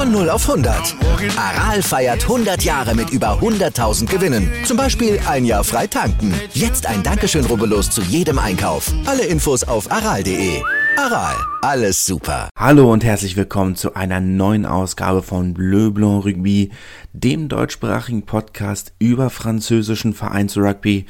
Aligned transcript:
Von 0.00 0.12
0 0.12 0.30
auf 0.30 0.48
100. 0.48 0.96
Aral 1.36 1.82
feiert 1.82 2.22
100 2.22 2.62
Jahre 2.62 2.94
mit 2.94 3.10
über 3.10 3.38
100.000 3.38 4.06
Gewinnen. 4.06 4.50
Zum 4.64 4.78
Beispiel 4.78 5.20
ein 5.28 5.44
Jahr 5.44 5.62
frei 5.62 5.86
tanken. 5.86 6.32
Jetzt 6.54 6.86
ein 6.86 7.02
Dankeschön, 7.02 7.44
rubbellos 7.44 7.90
zu 7.90 8.00
jedem 8.00 8.38
Einkauf. 8.38 8.90
Alle 9.04 9.26
Infos 9.26 9.62
auf 9.62 9.92
aral.de. 9.92 10.62
Aral, 10.96 11.36
alles 11.60 12.06
super. 12.06 12.48
Hallo 12.56 12.90
und 12.90 13.04
herzlich 13.04 13.36
willkommen 13.36 13.76
zu 13.76 13.94
einer 13.94 14.22
neuen 14.22 14.64
Ausgabe 14.64 15.22
von 15.22 15.52
Bleu 15.52 15.90
Blanc 15.90 16.24
Rugby, 16.24 16.70
dem 17.12 17.50
deutschsprachigen 17.50 18.24
Podcast 18.24 18.94
über 18.98 19.28
französischen 19.28 20.14
Vereinsrugby. 20.14 21.04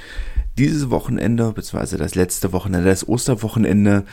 Dieses 0.59 0.91
Wochenende, 0.91 1.53
beziehungsweise 1.53 1.97
das 1.97 2.17
letzte 2.17 2.53
Wochenende, 2.53 2.89
das 2.89 3.09
Osterwochenende, 3.09 4.05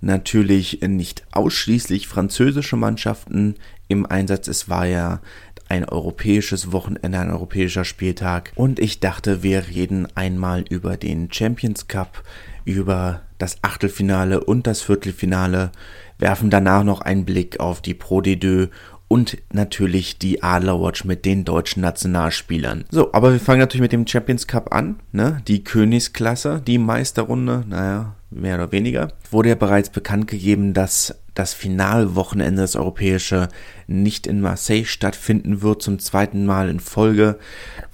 natürlich 0.00 0.80
nicht 0.86 1.24
ausschließlich 1.32 2.06
französische 2.06 2.76
Mannschaften 2.76 3.56
im 3.90 4.06
Einsatz. 4.06 4.48
Es 4.48 4.70
war 4.70 4.86
ja 4.86 5.20
ein 5.68 5.84
europäisches 5.84 6.72
Wochenende, 6.72 7.18
ein 7.18 7.30
europäischer 7.30 7.84
Spieltag. 7.84 8.52
Und 8.54 8.78
ich 8.78 9.00
dachte, 9.00 9.42
wir 9.42 9.68
reden 9.68 10.08
einmal 10.14 10.64
über 10.68 10.96
den 10.96 11.30
Champions 11.30 11.88
Cup, 11.88 12.22
über 12.64 13.22
das 13.38 13.58
Achtelfinale 13.62 14.42
und 14.42 14.66
das 14.66 14.82
Viertelfinale, 14.82 15.72
werfen 16.18 16.50
danach 16.50 16.84
noch 16.84 17.00
einen 17.00 17.24
Blick 17.24 17.60
auf 17.60 17.80
die 17.80 17.94
Pro 17.94 18.20
D2 18.20 18.68
und 19.08 19.38
natürlich 19.52 20.18
die 20.18 20.42
Adler 20.42 20.80
Watch 20.80 21.04
mit 21.04 21.24
den 21.24 21.44
deutschen 21.44 21.82
Nationalspielern. 21.82 22.84
So, 22.90 23.12
aber 23.12 23.32
wir 23.32 23.40
fangen 23.40 23.58
natürlich 23.58 23.82
mit 23.82 23.92
dem 23.92 24.06
Champions 24.06 24.46
Cup 24.46 24.72
an, 24.72 25.00
ne? 25.10 25.42
Die 25.48 25.64
Königsklasse, 25.64 26.62
die 26.64 26.78
Meisterrunde, 26.78 27.64
naja, 27.68 28.14
mehr 28.30 28.54
oder 28.54 28.70
weniger. 28.70 29.12
Wurde 29.32 29.48
ja 29.48 29.54
bereits 29.56 29.90
bekannt 29.90 30.28
gegeben, 30.28 30.74
dass 30.74 31.19
das 31.34 31.54
Finalwochenende, 31.54 32.62
das 32.62 32.76
europäische, 32.76 33.48
nicht 33.86 34.26
in 34.26 34.40
Marseille 34.40 34.84
stattfinden 34.84 35.62
wird. 35.62 35.82
Zum 35.82 35.98
zweiten 35.98 36.46
Mal 36.46 36.68
in 36.68 36.80
Folge 36.80 37.38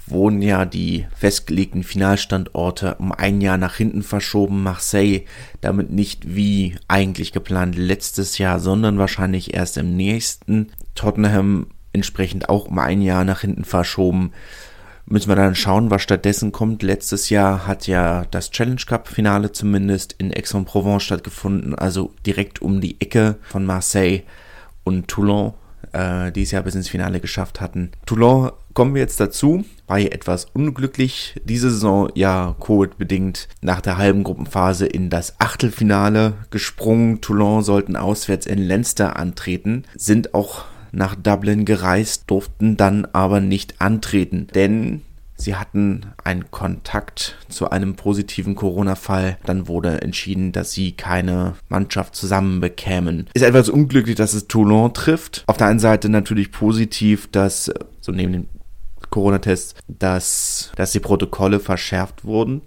wurden 0.07 0.41
ja 0.41 0.65
die 0.65 1.07
festgelegten 1.17 1.83
Finalstandorte 1.83 2.97
um 2.99 3.13
ein 3.13 3.41
Jahr 3.41 3.59
nach 3.59 3.77
hinten 3.77 4.03
verschoben. 4.03 4.63
Marseille 4.63 5.23
damit 5.61 5.91
nicht 5.91 6.37
wie 6.37 6.77
eigentlich 6.89 7.33
geplant 7.33 7.77
letztes 7.77 8.39
Jahr, 8.39 8.61
sondern 8.61 8.99
wahrscheinlich 8.99 9.55
erst 9.55 9.77
im 9.79 9.97
nächsten. 9.97 10.69
Tottenham 10.95 11.67
entsprechend 11.93 12.49
auch 12.49 12.67
um 12.67 12.79
ein 12.79 13.03
Jahr 13.03 13.25
nach 13.25 13.41
hinten 13.41 13.65
verschoben. 13.65 14.33
Müssen 15.09 15.29
wir 15.29 15.37
dann 15.37 15.55
schauen, 15.55 15.91
was 15.91 16.03
stattdessen 16.03 16.51
kommt. 16.51 16.83
Letztes 16.83 17.31
Jahr 17.31 17.65
hat 17.65 17.87
ja 17.87 18.25
das 18.33 18.51
Challenge 18.51 18.81
Cup 18.85 19.07
Finale 19.07 19.53
zumindest 19.53 20.17
in 20.19 20.35
Aix-en-Provence 20.35 21.05
stattgefunden, 21.05 21.77
also 21.77 22.13
direkt 22.27 22.61
um 22.61 22.81
die 22.81 23.01
Ecke 23.01 23.37
von 23.43 23.65
Marseille 23.65 24.23
und 24.83 25.07
Toulon, 25.07 25.55
äh, 25.93 26.33
die 26.33 26.43
es 26.43 26.51
ja 26.51 26.61
bis 26.61 26.75
ins 26.75 26.89
Finale 26.89 27.21
geschafft 27.21 27.61
hatten. 27.61 27.93
Toulon 28.05 28.51
kommen 28.75 28.95
wir 28.95 29.01
jetzt 29.01 29.21
dazu, 29.21 29.65
war 29.87 29.99
hier 30.01 30.13
etwas 30.13 30.47
unglücklich. 30.47 31.41
Diese 31.45 31.71
Saison 31.71 32.11
ja 32.17 32.57
Covid-bedingt 32.61 33.47
nach 33.61 33.81
der 33.81 33.99
halben 33.99 34.25
Gruppenphase 34.25 34.87
in 34.87 35.09
das 35.09 35.39
Achtelfinale 35.39 36.35
gesprungen. 36.51 37.21
Toulon 37.21 37.63
sollten 37.63 37.95
auswärts 37.95 38.45
in 38.45 38.59
Leinster 38.59 39.15
antreten, 39.15 39.85
sind 39.95 40.35
auch 40.35 40.65
nach 40.97 41.15
Dublin 41.15 41.65
gereist, 41.65 42.25
durften 42.27 42.77
dann 42.77 43.07
aber 43.13 43.41
nicht 43.41 43.81
antreten, 43.81 44.49
denn 44.55 45.03
Sie 45.39 45.55
hatten 45.55 46.07
einen 46.25 46.51
Kontakt 46.51 47.37
zu 47.49 47.71
einem 47.71 47.95
positiven 47.95 48.55
Corona-Fall. 48.55 49.37
Dann 49.45 49.69
wurde 49.69 50.01
entschieden, 50.01 50.53
dass 50.53 50.73
sie 50.73 50.93
keine 50.93 51.57
Mannschaft 51.69 52.17
zusammen 52.17 52.61
bekämen. 52.61 53.29
Ist 53.35 53.43
etwas 53.43 53.69
unglücklich, 53.69 54.17
dass 54.17 54.33
es 54.33 54.49
Toulon 54.49 54.95
trifft. 54.95 55.45
Auf 55.47 55.59
der 55.59 55.67
einen 55.67 55.79
Seite 55.79 56.09
natürlich 56.09 56.53
positiv, 56.53 57.29
dass, 57.31 57.71
so 58.01 58.13
neben 58.13 58.33
dem 58.33 58.49
Corona-Test, 59.11 59.77
dass, 59.89 60.73
dass 60.77 60.93
die 60.93 61.01
Protokolle 61.01 61.61
verschärft 61.61 62.25
wurden. 62.25 62.63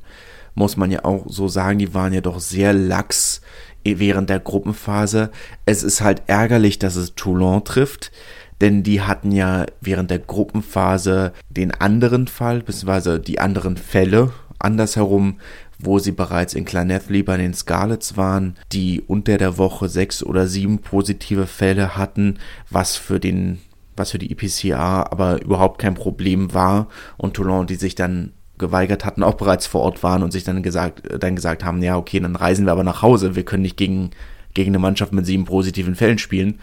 Muss 0.59 0.75
man 0.75 0.91
ja 0.91 1.05
auch 1.05 1.23
so 1.29 1.47
sagen, 1.47 1.79
die 1.79 1.93
waren 1.93 2.11
ja 2.11 2.19
doch 2.19 2.41
sehr 2.41 2.73
lax 2.73 3.39
während 3.85 4.29
der 4.29 4.41
Gruppenphase. 4.41 5.31
Es 5.65 5.83
ist 5.83 6.01
halt 6.01 6.23
ärgerlich, 6.27 6.79
dass 6.79 6.97
es 6.97 7.15
Toulon 7.15 7.63
trifft, 7.63 8.11
denn 8.59 8.83
die 8.83 8.99
hatten 8.99 9.31
ja 9.31 9.67
während 9.79 10.11
der 10.11 10.19
Gruppenphase 10.19 11.31
den 11.49 11.71
anderen 11.71 12.27
Fall, 12.27 12.59
beziehungsweise 12.59 13.21
die 13.21 13.39
anderen 13.39 13.77
Fälle 13.77 14.33
andersherum, 14.59 15.39
wo 15.79 15.97
sie 15.97 16.11
bereits 16.11 16.53
in 16.53 16.65
Clanethly 16.65 17.23
bei 17.23 17.37
den 17.37 17.53
Scarlets 17.53 18.17
waren, 18.17 18.57
die 18.73 18.99
unter 18.99 19.37
der 19.37 19.57
Woche 19.57 19.87
sechs 19.87 20.21
oder 20.21 20.45
sieben 20.45 20.79
positive 20.79 21.47
Fälle 21.47 21.95
hatten, 21.95 22.37
was 22.69 22.97
für 22.97 23.21
den 23.21 23.59
was 23.95 24.11
für 24.11 24.19
die 24.19 24.31
IPCA 24.31 25.03
aber 25.09 25.41
überhaupt 25.41 25.79
kein 25.79 25.93
Problem 25.93 26.53
war 26.53 26.87
und 27.15 27.35
Toulon, 27.35 27.65
die 27.65 27.75
sich 27.75 27.95
dann 27.95 28.33
geweigert 28.59 29.05
hatten, 29.05 29.23
auch 29.23 29.35
bereits 29.35 29.65
vor 29.65 29.81
Ort 29.81 30.03
waren 30.03 30.21
und 30.21 30.31
sich 30.31 30.43
dann 30.43 30.61
gesagt, 30.61 31.01
dann 31.19 31.35
gesagt 31.35 31.63
haben, 31.63 31.81
ja, 31.81 31.97
okay, 31.97 32.19
dann 32.19 32.35
reisen 32.35 32.65
wir 32.65 32.73
aber 32.73 32.83
nach 32.83 33.01
Hause, 33.01 33.35
wir 33.35 33.43
können 33.43 33.63
nicht 33.63 33.77
gegen, 33.77 34.11
gegen 34.53 34.71
eine 34.71 34.79
Mannschaft 34.79 35.13
mit 35.13 35.25
sieben 35.25 35.45
positiven 35.45 35.95
Fällen 35.95 36.19
spielen, 36.19 36.59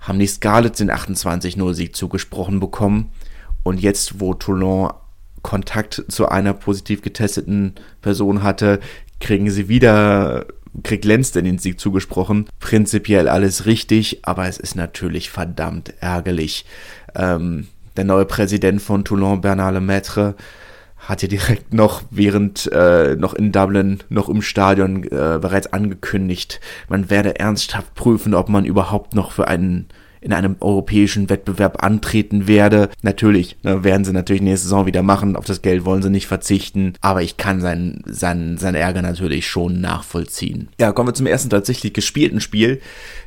haben 0.00 0.18
die 0.18 0.26
Scarlets 0.26 0.78
den 0.78 0.90
28-0-Sieg 0.90 1.94
zugesprochen 1.94 2.60
bekommen 2.60 3.10
und 3.62 3.80
jetzt, 3.80 4.20
wo 4.20 4.34
Toulon 4.34 4.92
Kontakt 5.42 6.04
zu 6.08 6.28
einer 6.28 6.54
positiv 6.54 7.02
getesteten 7.02 7.74
Person 8.00 8.42
hatte, 8.42 8.80
kriegen 9.20 9.50
sie 9.50 9.68
wieder, 9.68 10.46
kriegt 10.82 11.04
Lenz 11.04 11.32
den 11.32 11.58
Sieg 11.58 11.78
zugesprochen. 11.80 12.46
Prinzipiell 12.60 13.28
alles 13.28 13.66
richtig, 13.66 14.20
aber 14.22 14.46
es 14.46 14.58
ist 14.58 14.76
natürlich 14.76 15.30
verdammt 15.30 15.94
ärgerlich. 16.00 16.64
Ähm, 17.14 17.66
der 17.96 18.04
neue 18.04 18.24
Präsident 18.24 18.80
von 18.80 19.04
Toulon, 19.04 19.40
Bernard 19.40 19.74
Lemaitre, 19.74 20.34
hat 21.02 21.22
ja 21.22 21.28
direkt 21.28 21.74
noch 21.74 22.02
während 22.10 22.70
äh, 22.72 23.16
noch 23.16 23.34
in 23.34 23.50
Dublin 23.52 23.98
noch 24.08 24.28
im 24.28 24.40
Stadion 24.40 25.04
äh, 25.04 25.38
bereits 25.40 25.72
angekündigt, 25.72 26.60
man 26.88 27.10
werde 27.10 27.38
ernsthaft 27.38 27.94
prüfen, 27.94 28.34
ob 28.34 28.48
man 28.48 28.64
überhaupt 28.64 29.14
noch 29.14 29.32
für 29.32 29.48
einen 29.48 29.88
in 30.22 30.32
einem 30.32 30.56
europäischen 30.60 31.28
Wettbewerb 31.28 31.84
antreten 31.84 32.46
werde. 32.46 32.88
Natürlich 33.02 33.56
ne, 33.62 33.84
werden 33.84 34.04
sie 34.04 34.12
natürlich 34.12 34.40
nächste 34.42 34.64
Saison 34.64 34.86
wieder 34.86 35.02
machen, 35.02 35.36
auf 35.36 35.44
das 35.44 35.62
Geld 35.62 35.84
wollen 35.84 36.02
sie 36.02 36.10
nicht 36.10 36.26
verzichten, 36.26 36.94
aber 37.00 37.22
ich 37.22 37.36
kann 37.36 37.60
seinen 37.60 38.02
sein, 38.06 38.56
sein 38.56 38.74
Ärger 38.74 39.02
natürlich 39.02 39.46
schon 39.46 39.80
nachvollziehen. 39.80 40.68
Ja, 40.80 40.92
kommen 40.92 41.08
wir 41.08 41.14
zum 41.14 41.26
ersten 41.26 41.50
tatsächlich 41.50 41.92
gespielten 41.92 42.40
Spiel, 42.40 42.80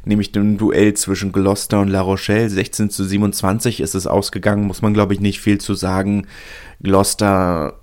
nämlich 0.06 0.32
dem 0.32 0.58
Duell 0.58 0.94
zwischen 0.94 1.32
Gloucester 1.32 1.82
und 1.82 1.90
La 1.90 2.02
Rochelle. 2.02 2.50
16 2.50 2.90
zu 2.90 3.04
27 3.04 3.82
ist 3.82 3.96
es 3.96 4.08
ausgegangen, 4.08 4.66
muss 4.66 4.82
man 4.82 4.94
glaube 4.94 5.14
ich 5.14 5.20
nicht 5.20 5.42
viel 5.42 5.60
zu 5.60 5.74
sagen. 5.74 6.28
Gloucester 6.82 7.74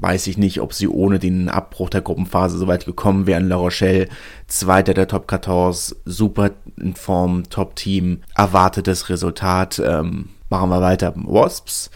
weiß 0.00 0.26
ich 0.28 0.38
nicht, 0.38 0.60
ob 0.60 0.72
sie 0.72 0.88
ohne 0.88 1.18
den 1.18 1.48
Abbruch 1.48 1.90
der 1.90 2.02
Gruppenphase 2.02 2.58
so 2.58 2.66
weit 2.66 2.84
gekommen 2.84 3.26
wären. 3.26 3.48
La 3.48 3.56
Rochelle, 3.56 4.08
zweiter 4.46 4.94
der 4.94 5.08
Top 5.08 5.30
14, 5.30 5.96
super 6.04 6.50
in 6.76 6.94
Form, 6.94 7.48
Top-Team, 7.50 8.20
erwartetes 8.36 9.08
Resultat. 9.08 9.82
Ähm, 9.84 10.30
machen 10.50 10.70
wir 10.70 10.80
weiter. 10.80 11.12
Wasps 11.16 11.90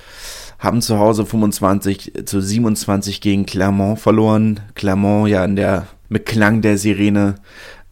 haben 0.59 0.81
zu 0.81 0.99
Hause 0.99 1.27
25 1.27 2.25
zu 2.25 2.41
27 2.41 3.21
gegen 3.21 3.47
Clermont 3.47 3.99
verloren. 3.99 4.61
Clermont 4.75 5.29
ja 5.29 5.45
in 5.45 5.57
der 5.57 5.87
mit 6.09 6.27
Klang 6.27 6.61
der 6.61 6.79
Sirene, 6.79 7.37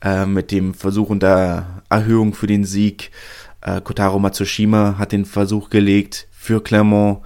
äh, 0.02 0.26
mit 0.26 0.52
dem 0.52 0.74
Versuch 0.74 1.08
unter 1.08 1.82
Erhöhung 1.88 2.34
für 2.34 2.46
den 2.46 2.64
Sieg. 2.64 3.10
Äh, 3.62 3.80
Kotaro 3.80 4.18
Matsushima 4.18 4.96
hat 4.98 5.12
den 5.12 5.24
Versuch 5.24 5.70
gelegt 5.70 6.28
für 6.30 6.62
Clermont. 6.62 7.20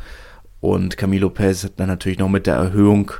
Und 0.64 0.96
Camilo 0.96 1.26
Lopez 1.26 1.62
hat 1.62 1.72
dann 1.76 1.88
natürlich 1.88 2.18
noch 2.18 2.30
mit 2.30 2.46
der 2.46 2.54
Erhöhung 2.54 3.12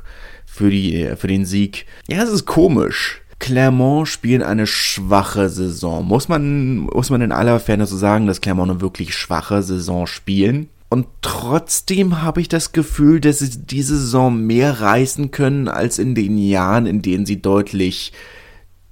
für, 0.46 0.70
die, 0.70 1.10
für 1.16 1.28
den 1.28 1.44
Sieg. 1.44 1.84
Ja, 2.08 2.22
es 2.22 2.30
ist 2.30 2.46
komisch. 2.46 3.20
Clermont 3.38 4.08
spielt 4.08 4.42
eine 4.42 4.66
schwache 4.66 5.50
Saison. 5.50 6.06
Muss 6.06 6.28
man, 6.28 6.78
muss 6.78 7.10
man 7.10 7.20
in 7.20 7.32
aller 7.32 7.60
Fairness 7.60 7.90
so 7.90 7.98
sagen, 7.98 8.26
dass 8.26 8.40
Clermont 8.40 8.70
eine 8.70 8.80
wirklich 8.80 9.14
schwache 9.14 9.62
Saison 9.62 10.06
spielen? 10.06 10.70
Und 10.88 11.06
trotzdem 11.20 12.22
habe 12.22 12.40
ich 12.40 12.48
das 12.48 12.72
Gefühl, 12.72 13.20
dass 13.20 13.40
sie 13.40 13.50
diese 13.50 13.98
Saison 13.98 14.40
mehr 14.46 14.80
reißen 14.80 15.30
können 15.30 15.68
als 15.68 15.98
in 15.98 16.14
den 16.14 16.38
Jahren, 16.38 16.86
in 16.86 17.02
denen 17.02 17.26
sie 17.26 17.42
deutlich 17.42 18.12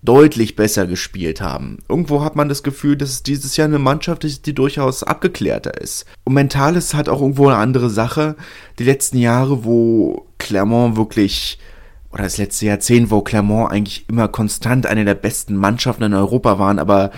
deutlich 0.03 0.57
besser 0.57 0.87
gespielt 0.87 1.41
haben. 1.41 1.79
Irgendwo 1.89 2.23
hat 2.23 2.37
man 2.37 2.49
das 2.49 2.63
Gefühl, 2.63 2.97
dass 2.97 3.11
es 3.11 3.23
dieses 3.23 3.57
Jahr 3.57 3.69
eine 3.69 3.79
Mannschaft 3.79 4.25
ist, 4.25 4.47
die 4.47 4.55
durchaus 4.55 5.03
abgeklärter 5.03 5.81
ist. 5.81 6.05
Und 6.25 6.35
mental 6.35 6.77
ist 6.77 6.95
halt 6.95 7.09
auch 7.09 7.21
irgendwo 7.21 7.49
eine 7.49 7.59
andere 7.59 7.89
Sache. 7.89 8.37
Die 8.79 8.85
letzten 8.85 9.19
Jahre, 9.19 9.65
wo 9.65 10.27
Clermont 10.39 10.97
wirklich 10.97 11.59
oder 12.13 12.25
das 12.25 12.37
letzte 12.37 12.67
Jahrzehnt, 12.67 13.11
wo 13.11 13.23
Clermont 13.23 13.73
eigentlich 13.73 14.05
immer 14.09 14.29
konstant 14.29 14.87
eine 14.87 15.05
der 15.05 15.15
besten 15.15 15.57
Mannschaften 15.57 16.03
in 16.03 16.15
Europa 16.15 16.59
waren, 16.59 16.79
aber 16.79 17.11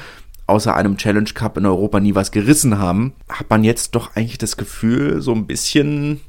außer 0.47 0.75
einem 0.75 0.97
Challenge 0.99 1.31
Cup 1.35 1.57
in 1.57 1.67
Europa 1.67 2.01
nie 2.01 2.15
was 2.15 2.31
gerissen 2.31 2.79
haben, 2.79 3.15
hat 3.29 3.51
man 3.51 3.65
jetzt 3.65 3.95
doch 3.95 4.15
eigentlich 4.15 4.39
das 4.39 4.57
Gefühl, 4.57 5.21
so 5.21 5.33
ein 5.33 5.47
bisschen, 5.47 6.21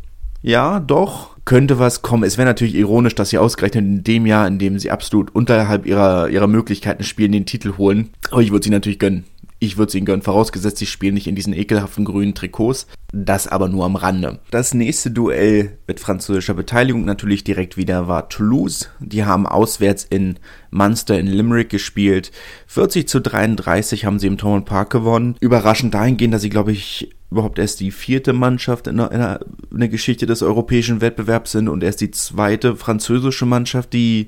ja, 0.46 0.80
doch, 0.80 1.36
könnte 1.44 1.80
was 1.80 2.04
kommen. 2.04 2.24
Es 2.24 2.38
wäre 2.38 2.48
natürlich 2.48 2.76
ironisch, 2.76 3.16
dass 3.16 3.32
sie 3.32 3.40
ausgerechnet 3.40 3.84
in 3.84 4.04
dem 4.04 4.28
Jahr, 4.28 4.48
in 4.48 4.60
dem 4.60 4.78
sie 4.78 4.92
absolut 4.92 5.34
unterhalb 5.34 5.88
ihrer, 5.88 6.30
ihrer 6.30 6.46
Möglichkeiten 6.46 7.04
spielen, 7.04 7.32
den 7.32 7.48
Titel 7.48 7.78
holen. 7.80 8.10
Aber 8.30 8.44
ich 8.44 8.52
würde 8.52 8.64
sie 8.64 8.70
natürlich 8.70 9.00
gönnen. 9.00 9.26
Ich 9.58 9.78
würde 9.78 9.90
es 9.90 9.96
ihnen 9.96 10.06
gönnen, 10.06 10.22
vorausgesetzt, 10.22 10.78
sie 10.78 10.86
spielen 10.86 11.16
nicht 11.16 11.26
in 11.26 11.34
diesen 11.34 11.54
ekelhaften 11.54 12.06
grünen 12.06 12.36
Trikots. 12.36 12.86
Das 13.18 13.48
aber 13.48 13.70
nur 13.70 13.86
am 13.86 13.96
Rande. 13.96 14.40
Das 14.52 14.74
nächste 14.74 15.10
Duell 15.10 15.78
mit 15.88 16.02
französischer 16.02 16.54
Beteiligung 16.54 17.06
natürlich 17.06 17.46
direkt 17.46 17.78
wieder 17.78 18.10
war 18.10 18.28
Toulouse. 18.28 18.90
Die 19.00 19.24
haben 19.24 19.48
auswärts 19.48 20.04
in 20.04 20.38
Munster 20.70 21.18
in 21.18 21.28
Limerick 21.28 21.70
gespielt. 21.70 22.34
40 22.68 23.08
zu 23.08 23.22
33 23.22 24.04
haben 24.04 24.20
sie 24.20 24.28
im 24.28 24.38
Thomond 24.38 24.66
Park 24.66 24.90
gewonnen. 24.90 25.38
Überraschend 25.40 25.94
dahingehend, 25.94 26.34
dass 26.34 26.42
sie, 26.42 26.50
glaube 26.50 26.74
ich, 26.74 27.16
überhaupt 27.32 27.60
erst 27.60 27.80
die 27.80 27.92
vierte 27.92 28.34
Mannschaft 28.34 28.88
in 28.88 28.98
der, 28.98 29.12
in, 29.12 29.80
der, 29.80 29.90
Geschichte 29.90 30.26
des 30.26 30.44
europäischen 30.44 31.02
Wettbewerbs 31.02 31.52
sind 31.52 31.68
und 31.68 31.84
erst 31.84 32.02
die 32.02 32.12
zweite 32.12 32.76
französische 32.76 33.46
Mannschaft, 33.46 33.94
die, 33.94 34.28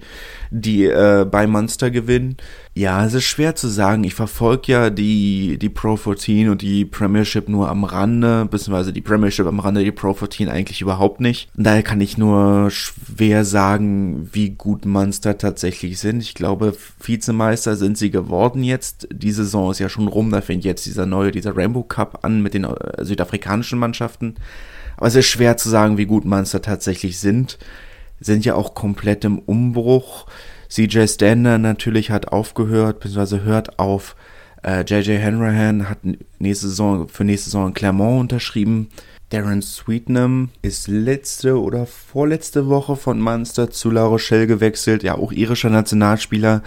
die 0.49 0.85
äh, 0.85 1.25
bei 1.29 1.45
Munster 1.47 1.91
gewinnen. 1.91 2.37
Ja, 2.73 3.05
es 3.05 3.13
ist 3.13 3.23
schwer 3.23 3.55
zu 3.55 3.67
sagen. 3.67 4.03
Ich 4.03 4.13
verfolge 4.13 4.71
ja 4.71 4.89
die, 4.89 5.57
die 5.57 5.69
Pro 5.69 5.95
14 5.95 6.49
und 6.49 6.61
die 6.61 6.85
Premiership 6.85 7.47
nur 7.47 7.69
am 7.69 7.83
Rande, 7.83 8.45
beziehungsweise 8.77 8.93
die 8.93 9.01
Premiership 9.01 9.47
am 9.47 9.59
Rande, 9.59 9.83
die 9.83 9.91
Pro 9.91 10.13
14 10.13 10.49
eigentlich 10.49 10.81
überhaupt 10.81 11.19
nicht. 11.19 11.49
Daher 11.55 11.83
kann 11.83 12.01
ich 12.01 12.17
nur 12.17 12.69
schwer 12.69 13.43
sagen, 13.43 14.29
wie 14.33 14.51
gut 14.51 14.85
Munster 14.85 15.37
tatsächlich 15.37 15.99
sind. 15.99 16.21
Ich 16.21 16.35
glaube, 16.35 16.75
Vizemeister 17.01 17.75
sind 17.75 17.97
sie 17.97 18.11
geworden 18.11 18.63
jetzt. 18.63 19.07
Die 19.11 19.31
Saison 19.31 19.71
ist 19.71 19.79
ja 19.79 19.89
schon 19.89 20.07
rum, 20.07 20.31
da 20.31 20.41
fängt 20.41 20.63
jetzt 20.63 20.85
dieser 20.85 21.05
neue, 21.05 21.31
dieser 21.31 21.55
Rainbow 21.55 21.83
Cup 21.83 22.19
an 22.23 22.41
mit 22.41 22.53
den 22.53 22.65
äh, 22.65 23.03
südafrikanischen 23.03 23.79
Mannschaften. 23.79 24.35
Aber 24.95 25.07
es 25.07 25.15
ist 25.15 25.27
schwer 25.27 25.57
zu 25.57 25.69
sagen, 25.69 25.97
wie 25.97 26.05
gut 26.05 26.25
Munster 26.25 26.61
tatsächlich 26.61 27.19
sind. 27.19 27.57
Sind 28.19 28.45
ja 28.45 28.55
auch 28.55 28.73
komplett 28.73 29.25
im 29.25 29.39
Umbruch. 29.39 30.25
CJ 30.69 31.07
Stander 31.07 31.57
natürlich 31.57 32.11
hat 32.11 32.29
aufgehört, 32.29 32.99
beziehungsweise 32.99 33.43
hört 33.43 33.79
auf. 33.79 34.15
Äh, 34.63 34.83
JJ 34.85 35.21
Hanrahan 35.21 35.89
hat 35.89 35.99
nächste 36.39 36.67
Saison, 36.67 37.07
für 37.09 37.23
nächste 37.23 37.49
Saison 37.49 37.73
Clermont 37.73 38.21
unterschrieben. 38.21 38.89
Darren 39.29 39.61
Sweetnam 39.61 40.49
ist 40.61 40.87
letzte 40.87 41.59
oder 41.59 41.85
vorletzte 41.85 42.67
Woche 42.67 42.95
von 42.95 43.19
Munster 43.19 43.69
zu 43.69 43.91
La 43.91 44.05
Rochelle 44.05 44.47
gewechselt. 44.47 45.03
Ja, 45.03 45.15
auch 45.15 45.31
irischer 45.31 45.69
Nationalspieler. 45.69 46.63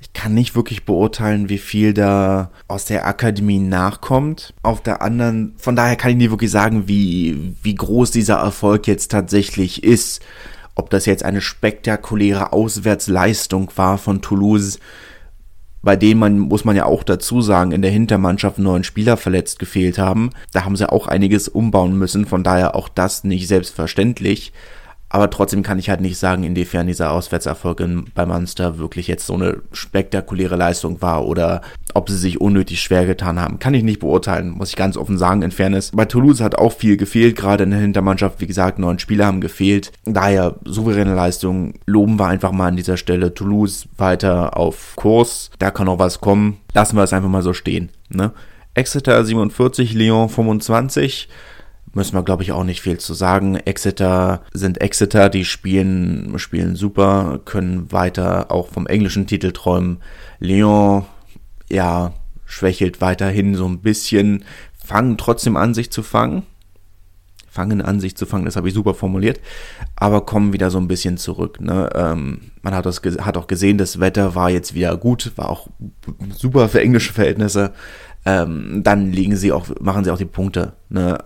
Ich 0.00 0.12
kann 0.12 0.32
nicht 0.32 0.54
wirklich 0.54 0.84
beurteilen, 0.84 1.48
wie 1.48 1.58
viel 1.58 1.92
da 1.92 2.52
aus 2.68 2.84
der 2.84 3.04
Akademie 3.04 3.58
nachkommt. 3.58 4.54
Auf 4.62 4.80
der 4.80 5.02
anderen, 5.02 5.54
von 5.58 5.74
daher 5.74 5.96
kann 5.96 6.12
ich 6.12 6.16
nicht 6.16 6.30
wirklich 6.30 6.52
sagen, 6.52 6.86
wie, 6.86 7.56
wie 7.62 7.74
groß 7.74 8.12
dieser 8.12 8.36
Erfolg 8.36 8.86
jetzt 8.86 9.10
tatsächlich 9.10 9.82
ist 9.82 10.22
ob 10.78 10.90
das 10.90 11.06
jetzt 11.06 11.24
eine 11.24 11.40
spektakuläre 11.40 12.52
Auswärtsleistung 12.52 13.72
war 13.74 13.98
von 13.98 14.22
Toulouse, 14.22 14.78
bei 15.88 15.96
denen 15.96 16.20
man, 16.20 16.38
muss 16.38 16.66
man 16.66 16.76
ja 16.76 16.84
auch 16.84 17.02
dazu 17.02 17.40
sagen, 17.40 17.72
in 17.72 17.80
der 17.80 17.90
Hintermannschaft 17.90 18.58
neun 18.58 18.84
Spieler 18.84 19.16
verletzt 19.16 19.58
gefehlt 19.58 19.96
haben. 19.96 20.32
Da 20.52 20.66
haben 20.66 20.76
sie 20.76 20.86
auch 20.86 21.06
einiges 21.06 21.48
umbauen 21.48 21.96
müssen, 21.96 22.26
von 22.26 22.44
daher 22.44 22.74
auch 22.74 22.90
das 22.90 23.24
nicht 23.24 23.48
selbstverständlich. 23.48 24.52
Aber 25.10 25.30
trotzdem 25.30 25.62
kann 25.62 25.78
ich 25.78 25.88
halt 25.88 26.00
nicht 26.00 26.18
sagen, 26.18 26.44
inwiefern 26.44 26.86
dieser 26.86 27.12
Auswärtserfolg 27.12 27.82
bei 28.14 28.26
Munster 28.26 28.78
wirklich 28.78 29.06
jetzt 29.06 29.26
so 29.26 29.34
eine 29.34 29.62
spektakuläre 29.72 30.56
Leistung 30.56 31.00
war 31.00 31.26
oder 31.26 31.62
ob 31.94 32.10
sie 32.10 32.16
sich 32.16 32.40
unnötig 32.40 32.82
schwer 32.82 33.06
getan 33.06 33.40
haben. 33.40 33.58
Kann 33.58 33.74
ich 33.74 33.82
nicht 33.82 34.00
beurteilen, 34.00 34.50
muss 34.50 34.70
ich 34.70 34.76
ganz 34.76 34.96
offen 34.96 35.16
sagen, 35.16 35.42
in 35.42 35.50
Fairness. 35.50 35.92
Bei 35.94 36.04
Toulouse 36.04 36.40
hat 36.40 36.56
auch 36.56 36.72
viel 36.72 36.96
gefehlt, 36.96 37.36
gerade 37.36 37.64
in 37.64 37.70
der 37.70 37.80
Hintermannschaft. 37.80 38.40
Wie 38.40 38.46
gesagt, 38.46 38.78
neun 38.78 38.98
Spieler 38.98 39.26
haben 39.26 39.40
gefehlt. 39.40 39.92
Daher 40.04 40.56
souveräne 40.64 41.14
Leistung. 41.14 41.74
Loben 41.86 42.18
wir 42.18 42.26
einfach 42.26 42.52
mal 42.52 42.68
an 42.68 42.76
dieser 42.76 42.96
Stelle 42.96 43.32
Toulouse 43.32 43.88
weiter 43.96 44.56
auf 44.56 44.94
Kurs. 44.96 45.50
Da 45.58 45.70
kann 45.70 45.86
noch 45.86 45.98
was 45.98 46.20
kommen. 46.20 46.58
Lassen 46.74 46.96
wir 46.96 47.02
es 47.02 47.12
einfach 47.12 47.30
mal 47.30 47.42
so 47.42 47.54
stehen. 47.54 47.90
Ne? 48.10 48.32
Exeter 48.74 49.24
47, 49.24 49.94
Lyon 49.94 50.28
25 50.28 51.28
müssen 51.94 52.14
wir, 52.14 52.22
glaube 52.22 52.42
ich, 52.42 52.52
auch 52.52 52.64
nicht 52.64 52.80
viel 52.80 52.98
zu 52.98 53.14
sagen. 53.14 53.56
Exeter 53.56 54.42
sind 54.52 54.80
Exeter, 54.80 55.28
die 55.28 55.44
spielen, 55.44 56.38
spielen 56.38 56.76
super, 56.76 57.40
können 57.44 57.90
weiter 57.92 58.50
auch 58.50 58.68
vom 58.68 58.86
englischen 58.86 59.26
Titel 59.26 59.52
träumen. 59.52 59.98
Lyon, 60.38 61.04
ja, 61.70 62.12
schwächelt 62.44 63.00
weiterhin 63.00 63.54
so 63.54 63.66
ein 63.66 63.80
bisschen, 63.80 64.44
fangen 64.84 65.18
trotzdem 65.18 65.56
an, 65.56 65.74
sich 65.74 65.90
zu 65.90 66.02
fangen. 66.02 66.42
Fangen 67.50 67.82
an, 67.82 67.98
sich 67.98 68.16
zu 68.16 68.24
fangen, 68.26 68.44
das 68.44 68.56
habe 68.56 68.68
ich 68.68 68.74
super 68.74 68.94
formuliert, 68.94 69.40
aber 69.96 70.24
kommen 70.24 70.52
wieder 70.52 70.70
so 70.70 70.78
ein 70.78 70.86
bisschen 70.86 71.16
zurück. 71.16 71.60
Ne? 71.60 71.90
Ähm, 71.94 72.52
man 72.62 72.74
hat, 72.74 72.86
das, 72.86 73.02
hat 73.02 73.36
auch 73.36 73.48
gesehen, 73.48 73.78
das 73.78 73.98
Wetter 73.98 74.34
war 74.34 74.50
jetzt 74.50 74.74
wieder 74.74 74.96
gut, 74.96 75.32
war 75.36 75.48
auch 75.48 75.66
super 76.36 76.68
für 76.68 76.80
englische 76.80 77.12
Verhältnisse. 77.12 77.72
Ähm, 78.24 78.82
dann 78.84 79.10
liegen 79.12 79.36
sie 79.36 79.50
auch, 79.50 79.66
machen 79.80 80.04
sie 80.04 80.12
auch 80.12 80.18
die 80.18 80.24
Punkte. 80.24 80.74
Ne? 80.88 81.18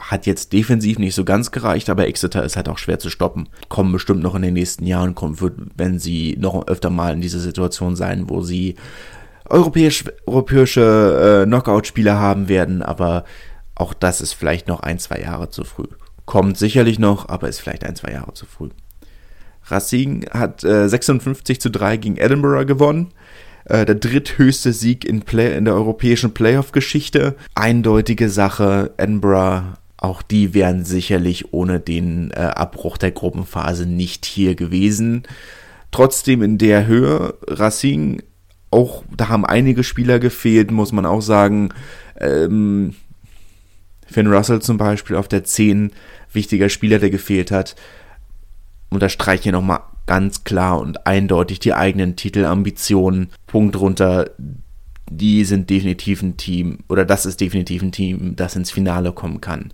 Hat 0.00 0.26
jetzt 0.26 0.52
defensiv 0.52 0.98
nicht 0.98 1.14
so 1.14 1.24
ganz 1.24 1.50
gereicht, 1.50 1.90
aber 1.90 2.08
Exeter 2.08 2.42
ist 2.42 2.56
halt 2.56 2.68
auch 2.68 2.78
schwer 2.78 2.98
zu 2.98 3.10
stoppen. 3.10 3.48
Kommen 3.68 3.92
bestimmt 3.92 4.22
noch 4.22 4.34
in 4.34 4.42
den 4.42 4.54
nächsten 4.54 4.86
Jahren, 4.86 5.14
kommen 5.14 5.40
wird, 5.40 5.58
wenn 5.76 5.98
sie 5.98 6.36
noch 6.38 6.66
öfter 6.66 6.90
mal 6.90 7.12
in 7.12 7.20
dieser 7.20 7.38
Situation 7.38 7.96
sein, 7.96 8.28
wo 8.28 8.42
sie 8.42 8.76
europäisch, 9.48 10.04
europäische 10.26 11.42
äh, 11.42 11.46
Knockout-Spieler 11.46 12.18
haben 12.18 12.48
werden, 12.48 12.82
aber 12.82 13.24
auch 13.74 13.94
das 13.94 14.20
ist 14.20 14.32
vielleicht 14.32 14.68
noch 14.68 14.80
ein, 14.80 14.98
zwei 14.98 15.20
Jahre 15.20 15.50
zu 15.50 15.64
früh. 15.64 15.86
Kommt 16.24 16.56
sicherlich 16.56 16.98
noch, 16.98 17.28
aber 17.28 17.48
ist 17.48 17.60
vielleicht 17.60 17.84
ein, 17.84 17.96
zwei 17.96 18.12
Jahre 18.12 18.34
zu 18.34 18.46
früh. 18.46 18.70
Racing 19.66 20.26
hat 20.30 20.64
äh, 20.64 20.88
56 20.88 21.60
zu 21.60 21.70
3 21.70 21.96
gegen 21.96 22.16
Edinburgh 22.16 22.64
gewonnen. 22.66 23.12
Äh, 23.64 23.84
der 23.84 23.94
dritthöchste 23.94 24.72
Sieg 24.72 25.04
in, 25.04 25.22
Play 25.22 25.56
in 25.56 25.64
der 25.64 25.74
europäischen 25.74 26.32
Playoff-Geschichte. 26.32 27.36
Eindeutige 27.54 28.28
Sache. 28.28 28.92
Edinburgh 28.96 29.76
auch 30.00 30.22
die 30.22 30.54
wären 30.54 30.86
sicherlich 30.86 31.52
ohne 31.52 31.78
den 31.78 32.30
äh, 32.30 32.40
Abbruch 32.40 32.96
der 32.96 33.10
Gruppenphase 33.10 33.84
nicht 33.84 34.24
hier 34.24 34.54
gewesen. 34.54 35.24
Trotzdem 35.90 36.42
in 36.42 36.56
der 36.56 36.86
Höhe, 36.86 37.34
Racing, 37.46 38.22
auch 38.70 39.04
da 39.14 39.28
haben 39.28 39.44
einige 39.44 39.84
Spieler 39.84 40.18
gefehlt, 40.18 40.70
muss 40.70 40.92
man 40.92 41.04
auch 41.04 41.20
sagen. 41.20 41.68
Ähm, 42.18 42.94
Finn 44.06 44.28
Russell 44.28 44.62
zum 44.62 44.78
Beispiel 44.78 45.16
auf 45.16 45.28
der 45.28 45.44
10, 45.44 45.92
wichtiger 46.32 46.70
Spieler, 46.70 46.98
der 46.98 47.10
gefehlt 47.10 47.50
hat. 47.50 47.76
Unterstreiche 48.88 49.44
hier 49.44 49.52
nochmal 49.52 49.80
ganz 50.06 50.44
klar 50.44 50.80
und 50.80 51.06
eindeutig 51.06 51.60
die 51.60 51.74
eigenen 51.74 52.16
Titelambitionen. 52.16 53.28
Punkt 53.46 53.78
runter, 53.78 54.30
die 55.10 55.44
sind 55.44 55.68
definitiv 55.68 56.22
ein 56.22 56.36
Team, 56.36 56.78
oder 56.88 57.04
das 57.04 57.26
ist 57.26 57.40
definitiv 57.40 57.82
ein 57.82 57.92
Team, 57.92 58.36
das 58.36 58.56
ins 58.56 58.70
Finale 58.70 59.12
kommen 59.12 59.40
kann. 59.40 59.72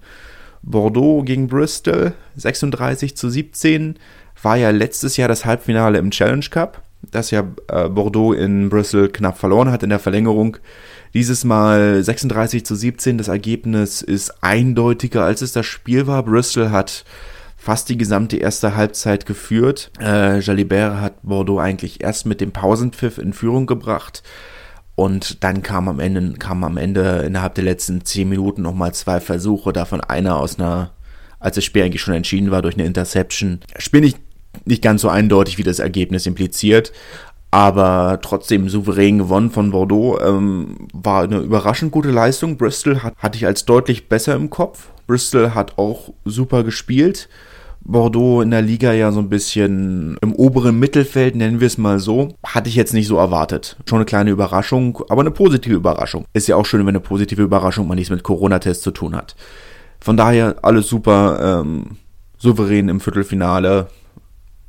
Bordeaux 0.62 1.22
gegen 1.22 1.46
Bristol, 1.46 2.14
36 2.36 3.16
zu 3.16 3.28
17, 3.28 3.98
war 4.42 4.56
ja 4.56 4.70
letztes 4.70 5.16
Jahr 5.16 5.28
das 5.28 5.44
Halbfinale 5.44 5.98
im 5.98 6.10
Challenge 6.10 6.46
Cup, 6.50 6.82
das 7.10 7.30
ja 7.30 7.44
äh, 7.68 7.88
Bordeaux 7.88 8.32
in 8.32 8.68
Bristol 8.68 9.08
knapp 9.08 9.38
verloren 9.38 9.70
hat 9.70 9.82
in 9.82 9.90
der 9.90 9.98
Verlängerung. 9.98 10.56
Dieses 11.14 11.44
Mal 11.44 12.02
36 12.02 12.64
zu 12.64 12.74
17, 12.74 13.18
das 13.18 13.28
Ergebnis 13.28 14.02
ist 14.02 14.42
eindeutiger, 14.42 15.24
als 15.24 15.42
es 15.42 15.52
das 15.52 15.66
Spiel 15.66 16.06
war. 16.06 16.22
Bristol 16.22 16.70
hat 16.70 17.04
fast 17.56 17.88
die 17.88 17.96
gesamte 17.96 18.36
erste 18.36 18.74
Halbzeit 18.74 19.26
geführt. 19.26 19.90
Äh, 20.00 20.40
Jalibert 20.40 21.00
hat 21.00 21.22
Bordeaux 21.22 21.58
eigentlich 21.58 22.02
erst 22.02 22.26
mit 22.26 22.40
dem 22.40 22.52
Pausenpfiff 22.52 23.18
in 23.18 23.32
Führung 23.32 23.66
gebracht. 23.66 24.22
Und 24.96 25.44
dann 25.44 25.62
kam 25.62 25.88
am 25.88 26.00
Ende, 26.00 26.32
kam 26.38 26.64
am 26.64 26.78
Ende 26.78 27.22
innerhalb 27.26 27.54
der 27.54 27.64
letzten 27.64 28.04
zehn 28.04 28.28
Minuten 28.28 28.62
nochmal 28.62 28.94
zwei 28.94 29.20
Versuche, 29.20 29.72
davon 29.72 30.00
einer 30.00 30.36
aus 30.40 30.58
einer, 30.58 30.90
als 31.38 31.56
das 31.56 31.64
Spiel 31.64 31.82
eigentlich 31.82 32.00
schon 32.00 32.14
entschieden 32.14 32.50
war, 32.50 32.62
durch 32.62 32.74
eine 32.74 32.86
Interception. 32.86 33.60
Spiel 33.76 34.00
nicht, 34.00 34.18
nicht 34.64 34.82
ganz 34.82 35.02
so 35.02 35.10
eindeutig, 35.10 35.58
wie 35.58 35.62
das 35.62 35.80
Ergebnis 35.80 36.26
impliziert, 36.26 36.92
aber 37.50 38.20
trotzdem 38.22 38.70
souverän 38.70 39.18
gewonnen 39.18 39.50
von 39.50 39.70
Bordeaux. 39.70 40.18
Ähm, 40.18 40.88
war 40.94 41.24
eine 41.24 41.38
überraschend 41.40 41.92
gute 41.92 42.10
Leistung. 42.10 42.56
Bristol 42.56 43.02
hat, 43.02 43.14
hatte 43.18 43.36
ich 43.36 43.46
als 43.46 43.66
deutlich 43.66 44.08
besser 44.08 44.34
im 44.34 44.48
Kopf. 44.48 44.88
Bristol 45.06 45.54
hat 45.54 45.76
auch 45.76 46.14
super 46.24 46.64
gespielt. 46.64 47.28
Bordeaux 47.86 48.42
in 48.42 48.50
der 48.50 48.62
Liga 48.62 48.92
ja 48.92 49.12
so 49.12 49.20
ein 49.20 49.28
bisschen 49.28 50.16
im 50.20 50.34
oberen 50.34 50.78
Mittelfeld, 50.78 51.36
nennen 51.36 51.60
wir 51.60 51.68
es 51.68 51.78
mal 51.78 52.00
so, 52.00 52.34
hatte 52.44 52.68
ich 52.68 52.74
jetzt 52.74 52.94
nicht 52.94 53.06
so 53.06 53.16
erwartet. 53.16 53.76
Schon 53.88 53.98
eine 53.98 54.06
kleine 54.06 54.30
Überraschung, 54.30 55.02
aber 55.08 55.20
eine 55.20 55.30
positive 55.30 55.74
Überraschung. 55.74 56.24
Ist 56.32 56.48
ja 56.48 56.56
auch 56.56 56.66
schön, 56.66 56.80
wenn 56.80 56.88
eine 56.88 57.00
positive 57.00 57.42
Überraschung 57.42 57.86
mal 57.86 57.94
nichts 57.94 58.10
mit 58.10 58.24
Corona-Test 58.24 58.82
zu 58.82 58.90
tun 58.90 59.14
hat. 59.14 59.36
Von 60.00 60.16
daher 60.16 60.56
alles 60.62 60.88
super 60.88 61.62
ähm, 61.62 61.96
souverän 62.38 62.88
im 62.88 63.00
Viertelfinale 63.00 63.86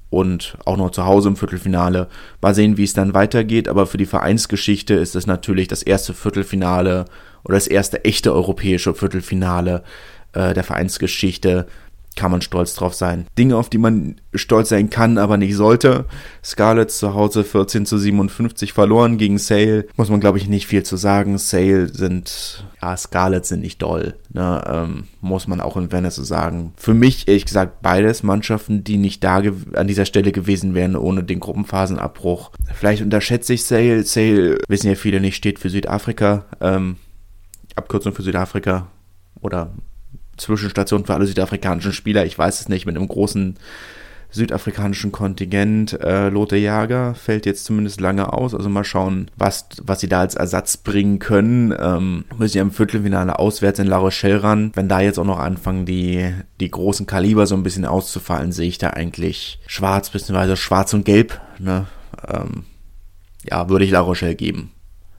und 0.09 0.57
auch 0.65 0.77
noch 0.77 0.91
zu 0.91 1.05
Hause 1.05 1.29
im 1.29 1.35
Viertelfinale. 1.35 2.07
Mal 2.41 2.53
sehen, 2.53 2.77
wie 2.77 2.83
es 2.83 2.93
dann 2.93 3.13
weitergeht, 3.13 3.67
aber 3.67 3.87
für 3.87 3.97
die 3.97 4.05
Vereinsgeschichte 4.05 4.93
ist 4.93 5.15
es 5.15 5.27
natürlich 5.27 5.67
das 5.67 5.81
erste 5.81 6.13
Viertelfinale 6.13 7.05
oder 7.43 7.55
das 7.55 7.67
erste 7.67 8.05
echte 8.05 8.33
europäische 8.33 8.93
Viertelfinale 8.93 9.83
äh, 10.33 10.53
der 10.53 10.63
Vereinsgeschichte 10.63 11.67
kann 12.17 12.31
man 12.31 12.41
stolz 12.41 12.73
drauf 12.73 12.93
sein. 12.93 13.27
Dinge, 13.37 13.55
auf 13.55 13.69
die 13.69 13.77
man 13.77 14.19
stolz 14.33 14.69
sein 14.69 14.89
kann, 14.89 15.17
aber 15.17 15.37
nicht 15.37 15.55
sollte. 15.55 16.05
Scarlets 16.43 16.97
zu 16.97 17.13
Hause 17.13 17.45
14 17.45 17.85
zu 17.85 17.97
57 17.97 18.73
verloren 18.73 19.17
gegen 19.17 19.37
Sale. 19.37 19.87
Muss 19.95 20.09
man, 20.09 20.19
glaube 20.19 20.37
ich, 20.37 20.49
nicht 20.49 20.67
viel 20.67 20.83
zu 20.83 20.97
sagen. 20.97 21.37
Sale 21.37 21.87
sind, 21.87 22.65
ja, 22.81 22.97
Scarlets 22.97 23.49
sind 23.49 23.61
nicht 23.61 23.81
doll. 23.81 24.15
Ne? 24.33 24.63
Ähm, 24.67 25.03
muss 25.21 25.47
man 25.47 25.61
auch 25.61 25.77
in 25.77 25.91
Venice 25.91 26.15
so 26.15 26.23
sagen. 26.23 26.73
Für 26.75 26.93
mich, 26.93 27.27
ehrlich 27.27 27.45
gesagt, 27.45 27.81
beides 27.81 28.23
Mannschaften, 28.23 28.83
die 28.83 28.97
nicht 28.97 29.23
da 29.23 29.41
an 29.73 29.87
dieser 29.87 30.05
Stelle 30.05 30.31
gewesen 30.31 30.73
wären 30.73 30.95
ohne 30.95 31.23
den 31.23 31.39
Gruppenphasenabbruch. 31.39 32.51
Vielleicht 32.73 33.03
unterschätze 33.03 33.53
ich 33.53 33.63
Sale. 33.63 34.03
Sale, 34.03 34.57
wissen 34.67 34.87
ja 34.87 34.95
viele 34.95 35.21
nicht, 35.21 35.35
steht 35.35 35.59
für 35.59 35.69
Südafrika. 35.69 36.45
Ähm, 36.59 36.97
Abkürzung 37.75 38.13
für 38.13 38.23
Südafrika 38.23 38.87
oder 39.39 39.71
Zwischenstation 40.37 41.05
für 41.05 41.13
alle 41.13 41.25
südafrikanischen 41.25 41.93
Spieler. 41.93 42.25
Ich 42.25 42.37
weiß 42.37 42.61
es 42.61 42.69
nicht, 42.69 42.85
mit 42.85 42.95
einem 42.95 43.07
großen 43.07 43.55
südafrikanischen 44.29 45.11
Kontingent. 45.11 45.93
Äh, 46.01 46.29
Lothar 46.29 46.57
Jager 46.57 47.15
fällt 47.15 47.45
jetzt 47.45 47.65
zumindest 47.65 48.01
lange 48.01 48.33
aus. 48.33 48.53
Also 48.53 48.69
mal 48.69 48.83
schauen, 48.83 49.31
was, 49.37 49.67
was 49.81 49.99
sie 49.99 50.09
da 50.09 50.19
als 50.19 50.35
Ersatz 50.35 50.77
bringen 50.77 51.19
können. 51.19 51.73
Ähm, 51.77 52.25
müssen 52.37 52.57
ja 52.57 52.63
im 52.63 52.71
Viertelfinale 52.71 53.39
auswärts 53.39 53.79
in 53.79 53.87
La 53.87 53.97
Rochelle 53.97 54.43
ran. 54.43 54.71
Wenn 54.75 54.89
da 54.89 54.99
jetzt 54.99 55.17
auch 55.17 55.25
noch 55.25 55.39
anfangen, 55.39 55.85
die, 55.85 56.33
die 56.59 56.71
großen 56.71 57.05
Kaliber 57.05 57.47
so 57.47 57.55
ein 57.55 57.63
bisschen 57.63 57.85
auszufallen, 57.85 58.51
sehe 58.51 58.67
ich 58.67 58.77
da 58.77 58.91
eigentlich 58.91 59.59
schwarz, 59.65 60.09
beziehungsweise 60.09 60.57
schwarz 60.57 60.93
und 60.93 61.05
gelb. 61.05 61.39
Ne? 61.59 61.85
Ähm, 62.27 62.65
ja, 63.49 63.69
würde 63.69 63.85
ich 63.85 63.91
La 63.91 64.01
Rochelle 64.01 64.35
geben 64.35 64.71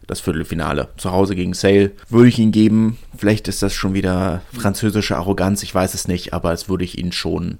das 0.08 0.20
Viertelfinale. 0.20 0.88
Zu 0.96 1.12
Hause 1.12 1.36
gegen 1.36 1.54
Sale 1.54 1.92
würde 2.08 2.28
ich 2.28 2.38
ihn 2.38 2.50
geben. 2.50 2.98
Vielleicht 3.16 3.46
ist 3.46 3.62
das 3.62 3.74
schon 3.74 3.94
wieder 3.94 4.42
französische 4.52 5.16
Arroganz, 5.16 5.62
ich 5.62 5.72
weiß 5.72 5.94
es 5.94 6.08
nicht, 6.08 6.32
aber 6.32 6.52
es 6.52 6.68
würde 6.68 6.84
ich 6.84 6.98
ihn 6.98 7.12
schon 7.12 7.58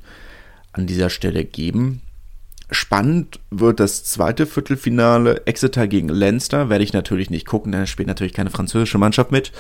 an 0.72 0.86
dieser 0.86 1.10
Stelle 1.10 1.44
geben. 1.44 2.00
Spannend 2.70 3.38
wird 3.50 3.80
das 3.80 4.04
zweite 4.04 4.46
Viertelfinale 4.46 5.46
Exeter 5.46 5.86
gegen 5.86 6.08
Leinster. 6.08 6.68
Werde 6.68 6.84
ich 6.84 6.92
natürlich 6.92 7.30
nicht 7.30 7.46
gucken, 7.46 7.72
denn 7.72 7.82
es 7.82 7.90
spielt 7.90 8.08
natürlich 8.08 8.34
keine 8.34 8.50
französische 8.50 8.98
Mannschaft 8.98 9.30
mit. 9.30 9.52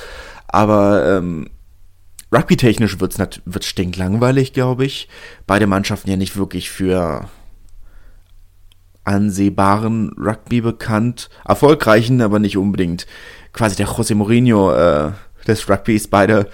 Aber 0.46 1.16
ähm, 1.16 1.48
rugby-technisch 2.32 3.00
wird 3.00 3.18
es 3.18 3.66
stinklangweilig, 3.66 4.52
glaube 4.52 4.84
ich. 4.84 5.08
Beide 5.46 5.66
Mannschaften 5.66 6.10
ja 6.10 6.16
nicht 6.16 6.36
wirklich 6.36 6.70
für 6.70 7.28
ansehbaren 9.08 10.12
Rugby 10.18 10.60
bekannt. 10.60 11.30
Erfolgreichen, 11.46 12.20
aber 12.20 12.38
nicht 12.38 12.56
unbedingt. 12.56 13.06
Quasi 13.52 13.76
der 13.76 13.88
José 13.88 14.14
Mourinho 14.14 14.72
äh, 14.72 15.12
des 15.46 15.68
Rugbys 15.68 16.06
beide 16.08 16.48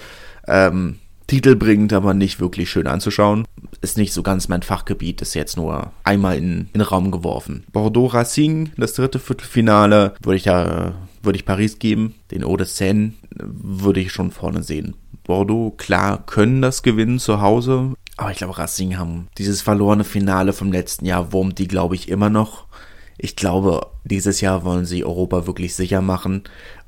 ähm, 0.47 0.97
Titel 1.27 1.57
bringt, 1.57 1.93
aber 1.93 2.15
nicht 2.15 2.39
wirklich 2.41 2.71
schön 2.71 2.87
anzuschauen. 2.87 3.47
Ist 3.81 3.97
nicht 3.97 4.13
so 4.13 4.23
ganz 4.23 4.49
mein 4.49 4.63
Fachgebiet, 4.63 5.21
ist 5.23 5.35
jetzt 5.35 5.57
nur 5.57 5.93
einmal 6.05 6.37
in, 6.37 6.69
in 6.73 6.81
den 6.81 6.83
Raum 6.83 7.11
geworfen. 7.11 7.65
Bordeaux 7.73 8.13
Racing, 8.13 8.71
das 8.77 8.93
dritte 8.93 9.19
Viertelfinale, 9.19 10.15
würde 10.23 10.37
ich 10.37 10.45
da, 10.45 10.95
würde 11.23 11.39
ich 11.39 11.45
Paris 11.45 11.79
geben. 11.79 12.15
Den 12.31 12.45
Eau 12.45 12.57
de 12.57 12.67
Seine 12.67 13.15
würde 13.31 14.01
ich 14.01 14.13
schon 14.13 14.31
vorne 14.31 14.63
sehen. 14.63 14.95
Bordeaux, 15.25 15.75
klar, 15.77 16.25
können 16.27 16.61
das 16.61 16.83
gewinnen 16.83 17.19
zu 17.19 17.41
Hause. 17.41 17.95
Aber 18.17 18.31
ich 18.31 18.39
glaube, 18.39 18.57
Racing 18.59 18.97
haben 18.97 19.29
dieses 19.39 19.63
verlorene 19.63 20.05
Finale 20.05 20.53
vom 20.53 20.73
letzten 20.73 21.05
Jahr 21.05 21.33
wurmt 21.33 21.59
die, 21.59 21.69
glaube 21.69 21.95
ich, 21.95 22.09
immer 22.09 22.31
noch. 22.31 22.67
Ich 23.19 23.37
glaube, 23.37 23.89
dieses 24.05 24.41
Jahr 24.41 24.65
wollen 24.65 24.87
sie 24.87 25.05
Europa 25.05 25.47
wirklich 25.47 25.75
sicher 25.75 26.01
machen 26.01 26.45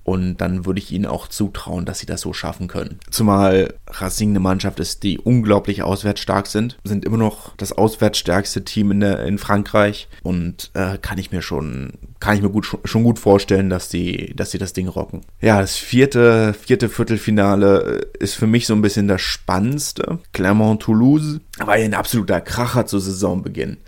und 0.06 0.36
dann 0.36 0.64
würde 0.64 0.78
ich 0.78 0.92
ihnen 0.92 1.04
auch 1.04 1.26
zutrauen, 1.26 1.84
dass 1.84 1.98
sie 1.98 2.06
das 2.06 2.20
so 2.20 2.32
schaffen 2.32 2.68
können. 2.68 3.00
Zumal 3.10 3.74
Racing 3.88 4.30
eine 4.30 4.38
Mannschaft 4.38 4.78
ist, 4.78 5.02
die 5.02 5.18
unglaublich 5.18 5.82
auswärts 5.82 6.20
stark 6.20 6.46
sind. 6.46 6.78
Sind 6.84 7.04
immer 7.04 7.16
noch 7.16 7.56
das 7.56 7.72
auswärtsstärkste 7.72 8.62
Team 8.62 8.92
in, 8.92 9.00
der, 9.00 9.24
in 9.26 9.38
Frankreich. 9.38 10.06
Und 10.22 10.70
äh, 10.74 10.96
kann 10.98 11.18
ich 11.18 11.32
mir 11.32 11.42
schon, 11.42 11.94
kann 12.20 12.36
ich 12.36 12.42
mir 12.42 12.50
gut, 12.50 12.78
schon 12.84 13.02
gut 13.02 13.18
vorstellen, 13.18 13.68
dass 13.68 13.88
die, 13.88 14.32
dass 14.36 14.52
sie 14.52 14.58
das 14.58 14.72
Ding 14.72 14.86
rocken. 14.86 15.22
Ja, 15.40 15.60
das 15.60 15.74
vierte, 15.74 16.54
vierte 16.54 16.88
Viertelfinale 16.88 18.06
ist 18.20 18.36
für 18.36 18.46
mich 18.46 18.68
so 18.68 18.74
ein 18.74 18.82
bisschen 18.82 19.08
das 19.08 19.22
Spannendste. 19.22 20.20
Clermont-Toulouse 20.32 21.40
war 21.58 21.74
ein 21.74 21.94
absoluter 21.94 22.40
Kracher 22.40 22.86
zu 22.86 23.00
Saisonbeginn. 23.00 23.78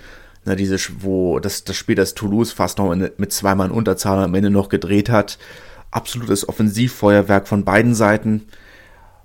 Na, 0.44 0.56
diese, 0.56 0.78
wo 0.98 1.38
das, 1.38 1.62
das 1.62 1.76
Spiel, 1.76 1.94
das 1.94 2.14
Toulouse 2.14 2.50
fast 2.50 2.78
noch 2.78 2.92
mit 2.96 3.32
zweimal 3.32 3.70
Unterzahl 3.70 4.18
am 4.18 4.34
Ende 4.34 4.50
noch 4.50 4.68
gedreht 4.68 5.10
hat 5.10 5.38
absolutes 5.90 6.49
Offensivfeuerwerk 6.49 7.49
von 7.49 7.64
beiden 7.64 7.95
Seiten. 7.95 8.42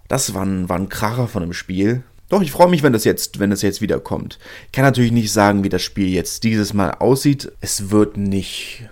Das 0.08 0.34
war 0.34 0.46
ein, 0.46 0.70
war 0.70 0.78
ein 0.78 0.90
Kracher 0.90 1.28
von 1.28 1.42
dem 1.42 1.54
Spiel. 1.54 2.04
Doch, 2.30 2.42
ich 2.42 2.52
freue 2.52 2.70
mich, 2.70 2.84
wenn 2.84 2.94
das 2.94 3.04
jetzt, 3.04 3.40
wenn 3.40 3.50
das 3.50 3.62
jetzt 3.62 3.82
wieder 3.82 4.00
kommt. 4.00 4.40
Ich 4.66 4.72
kann 4.72 4.86
natürlich 4.86 5.12
nicht 5.12 5.32
sagen, 5.32 5.64
wie 5.64 5.70
das 5.70 5.82
Spiel 5.82 6.08
jetzt 6.08 6.44
dieses 6.44 6.74
Mal 6.74 6.92
aussieht. 6.92 7.52
Es 7.62 7.92
wird 7.92 8.18
nicht. 8.18 8.90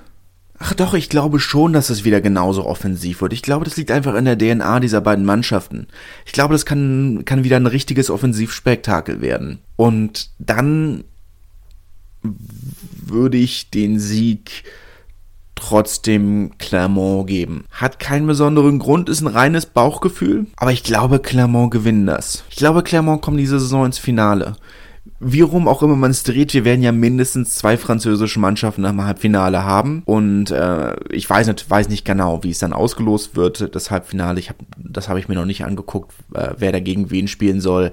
Ach 0.60 0.76
doch, 0.76 0.94
ich 0.94 1.10
glaube 1.10 1.40
schon, 1.40 1.74
dass 1.74 1.90
es 1.90 2.04
wieder 2.04 2.22
genauso 2.22 2.68
offensiv 2.68 3.22
wird. 3.22 3.34
Ich 3.34 3.42
glaube, 3.42 3.66
das 3.66 3.78
liegt 3.78 3.90
einfach 3.90 4.14
in 4.14 4.26
der 4.26 4.38
DNA 4.38 4.80
dieser 4.80 5.02
beiden 5.02 5.26
Mannschaften. 5.26 5.88
Ich 6.28 6.34
glaube, 6.34 6.54
das 6.54 6.68
kann, 6.68 7.24
kann 7.26 7.44
wieder 7.44 7.56
ein 7.56 7.66
richtiges 7.66 8.12
Offensivspektakel 8.12 9.22
werden. 9.22 9.58
Und 9.76 10.30
dann 10.38 11.04
würde 12.22 13.40
ich 13.40 13.72
den 13.72 14.00
Sieg 14.00 14.64
trotzdem 15.56 16.52
Clermont 16.58 17.28
geben. 17.28 17.66
Hat 17.72 18.00
keinen 18.00 18.28
besonderen 18.28 18.80
Grund, 18.80 19.10
ist 19.10 19.22
ein 19.22 19.28
reines 19.28 19.66
Bauchgefühl, 19.66 20.48
aber 20.58 20.72
ich 20.72 20.84
glaube, 20.84 21.20
Clermont 21.20 21.72
gewinnen 21.72 22.08
das. 22.08 22.44
Ich 22.50 22.56
glaube, 22.56 22.84
Clermont 22.84 23.22
kommt 23.22 23.40
diese 23.40 23.60
Saison 23.60 23.86
ins 23.86 24.00
Finale. 24.00 24.56
Wie 25.20 25.42
rum 25.42 25.68
auch 25.68 25.84
immer 25.84 25.96
man 25.96 26.12
es 26.12 26.24
dreht, 26.24 26.54
wir 26.54 26.66
werden 26.66 26.82
ja 26.82 26.92
mindestens 26.92 27.56
zwei 27.56 27.78
französische 27.78 28.40
Mannschaften 28.40 28.86
am 28.86 29.04
Halbfinale 29.04 29.64
haben. 29.64 30.02
Und 30.06 30.50
äh, 30.52 30.96
ich 31.10 31.30
weiß 31.30 31.48
nicht, 31.48 31.70
weiß 31.70 31.90
nicht 31.90 32.06
genau, 32.06 32.44
wie 32.44 32.50
es 32.50 32.60
dann 32.60 32.74
ausgelost 32.74 33.36
wird, 33.36 33.76
das 33.76 33.92
Halbfinale. 33.92 34.40
Ich 34.40 34.50
hab, 34.50 34.58
das 34.78 35.10
habe 35.10 35.20
ich 35.20 35.28
mir 35.28 35.36
noch 35.36 35.46
nicht 35.46 35.64
angeguckt, 35.64 36.12
äh, 36.34 36.50
wer 36.58 36.72
dagegen 36.72 37.12
wen 37.12 37.28
spielen 37.28 37.62
soll. 37.62 37.92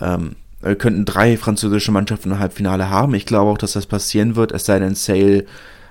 Ähm, 0.00 0.36
wir 0.60 0.74
könnten 0.76 1.04
drei 1.04 1.36
französische 1.36 1.92
Mannschaften 1.92 2.32
im 2.32 2.38
Halbfinale 2.38 2.90
haben. 2.90 3.14
Ich 3.14 3.26
glaube 3.26 3.50
auch, 3.50 3.58
dass 3.58 3.72
das 3.72 3.86
passieren 3.86 4.34
wird, 4.34 4.50
es 4.52 4.64
sei 4.64 4.80
denn, 4.80 4.96
Sale 4.96 5.44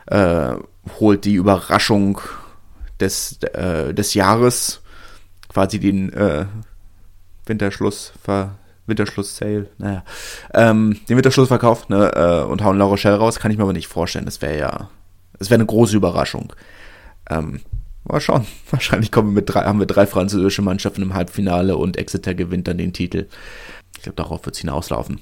äh, 0.07 0.55
holt 0.99 1.25
die 1.25 1.35
Überraschung 1.35 2.19
des, 2.99 3.41
äh, 3.43 3.93
des 3.93 4.13
Jahres, 4.13 4.81
quasi 5.49 5.79
den 5.79 6.11
äh, 6.13 6.45
Winterschluss, 7.45 8.13
ver, 8.23 8.55
Winterschluss-Sale, 8.87 9.69
naja, 9.77 10.03
ähm, 10.53 10.99
den 11.07 11.17
Winterschlussverkauf 11.17 11.89
ne, 11.89 12.11
äh, 12.15 12.49
und 12.49 12.63
hauen 12.63 12.77
La 12.77 12.85
Rochelle 12.85 13.17
raus, 13.17 13.39
kann 13.39 13.51
ich 13.51 13.57
mir 13.57 13.63
aber 13.63 13.73
nicht 13.73 13.87
vorstellen. 13.87 14.25
Das 14.25 14.41
wäre 14.41 14.57
ja, 14.57 14.89
das 15.37 15.49
wäre 15.49 15.59
eine 15.59 15.65
große 15.65 15.95
Überraschung. 15.95 16.53
Ähm, 17.29 17.61
mal 18.05 18.21
schauen. 18.21 18.47
Wahrscheinlich 18.71 19.11
kommen 19.11 19.29
wir 19.29 19.41
mit 19.41 19.49
drei, 19.49 19.63
haben 19.63 19.79
wir 19.79 19.85
drei 19.85 20.07
französische 20.07 20.61
Mannschaften 20.61 21.01
im 21.01 21.13
Halbfinale 21.13 21.77
und 21.77 21.97
Exeter 21.97 22.33
gewinnt 22.33 22.67
dann 22.67 22.77
den 22.77 22.93
Titel. 22.93 23.27
Ich 23.97 24.03
glaube, 24.03 24.15
darauf 24.15 24.45
wird 24.45 24.55
es 24.55 24.61
hinauslaufen. 24.61 25.19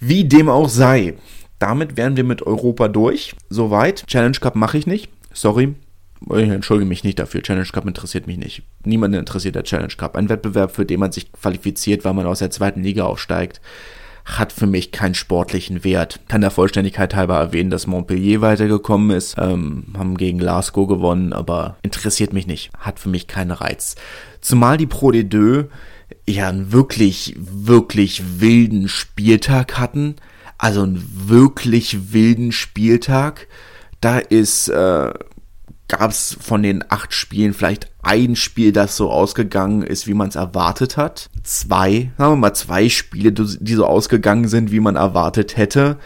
Wie 0.00 0.24
dem 0.24 0.48
auch 0.48 0.68
sei, 0.68 1.14
damit 1.58 1.96
wären 1.96 2.16
wir 2.16 2.24
mit 2.24 2.42
Europa 2.42 2.88
durch. 2.88 3.34
Soweit. 3.48 4.06
Challenge 4.06 4.38
Cup 4.40 4.56
mache 4.56 4.78
ich 4.78 4.86
nicht. 4.86 5.10
Sorry. 5.32 5.74
Ich 6.30 6.48
entschuldige 6.48 6.88
mich 6.88 7.04
nicht 7.04 7.18
dafür. 7.18 7.42
Challenge 7.42 7.68
Cup 7.70 7.86
interessiert 7.86 8.26
mich 8.26 8.38
nicht. 8.38 8.62
Niemanden 8.84 9.18
interessiert 9.18 9.54
der 9.54 9.64
Challenge 9.64 9.92
Cup. 9.96 10.16
Ein 10.16 10.28
Wettbewerb, 10.28 10.74
für 10.74 10.86
den 10.86 11.00
man 11.00 11.12
sich 11.12 11.30
qualifiziert, 11.32 12.04
weil 12.04 12.14
man 12.14 12.26
aus 12.26 12.38
der 12.38 12.50
zweiten 12.50 12.82
Liga 12.82 13.04
aufsteigt, 13.04 13.60
hat 14.24 14.52
für 14.52 14.66
mich 14.66 14.90
keinen 14.90 15.14
sportlichen 15.14 15.84
Wert. 15.84 16.20
Kann 16.28 16.40
der 16.40 16.50
Vollständigkeit 16.50 17.14
halber 17.14 17.36
erwähnen, 17.36 17.68
dass 17.68 17.86
Montpellier 17.86 18.40
weitergekommen 18.40 19.10
ist, 19.10 19.36
ähm, 19.38 19.86
haben 19.98 20.16
gegen 20.16 20.38
Glasgow 20.38 20.88
gewonnen, 20.88 21.34
aber 21.34 21.76
interessiert 21.82 22.32
mich 22.32 22.46
nicht. 22.46 22.70
Hat 22.78 22.98
für 22.98 23.10
mich 23.10 23.26
keinen 23.26 23.50
Reiz. 23.50 23.96
Zumal 24.40 24.78
die 24.78 24.86
Pro 24.86 25.10
de 25.10 25.24
Deux 25.24 25.66
ja 26.26 26.48
einen 26.48 26.72
wirklich, 26.72 27.34
wirklich 27.36 28.40
wilden 28.40 28.88
Spieltag 28.88 29.78
hatten 29.78 30.16
also 30.58 30.82
einen 30.82 31.02
wirklich 31.28 32.12
wilden 32.12 32.52
Spieltag. 32.52 33.48
Da 34.00 34.18
ist 34.18 34.68
äh, 34.68 35.12
gab 35.88 36.10
es 36.10 36.36
von 36.40 36.62
den 36.62 36.84
acht 36.88 37.12
Spielen 37.12 37.54
vielleicht 37.54 37.90
ein 38.02 38.36
Spiel, 38.36 38.72
das 38.72 38.96
so 38.96 39.10
ausgegangen 39.10 39.82
ist, 39.82 40.06
wie 40.06 40.14
man 40.14 40.28
es 40.28 40.36
erwartet 40.36 40.96
hat. 40.96 41.30
Zwei, 41.42 42.10
sagen 42.16 42.32
wir 42.32 42.36
mal 42.36 42.54
zwei 42.54 42.88
Spiele, 42.88 43.32
die 43.32 43.74
so 43.74 43.86
ausgegangen 43.86 44.48
sind, 44.48 44.72
wie 44.72 44.80
man 44.80 44.96
erwartet 44.96 45.56
hätte. 45.56 45.98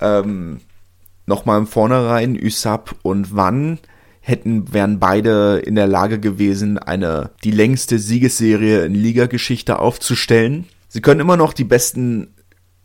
Ähm, 0.00 0.60
Nochmal 1.28 1.58
im 1.58 1.66
Vornherein, 1.66 2.38
Usap 2.40 2.94
und 3.02 3.34
Wann 3.34 3.80
hätten, 4.20 4.72
wären 4.72 5.00
beide 5.00 5.58
in 5.58 5.74
der 5.74 5.88
Lage 5.88 6.20
gewesen, 6.20 6.78
eine, 6.78 7.30
die 7.42 7.50
längste 7.50 7.98
Siegesserie 7.98 8.84
in 8.84 8.94
Ligageschichte 8.94 9.80
aufzustellen. 9.80 10.66
Sie 10.86 11.00
können 11.00 11.18
immer 11.18 11.36
noch 11.36 11.52
die 11.52 11.64
besten 11.64 12.28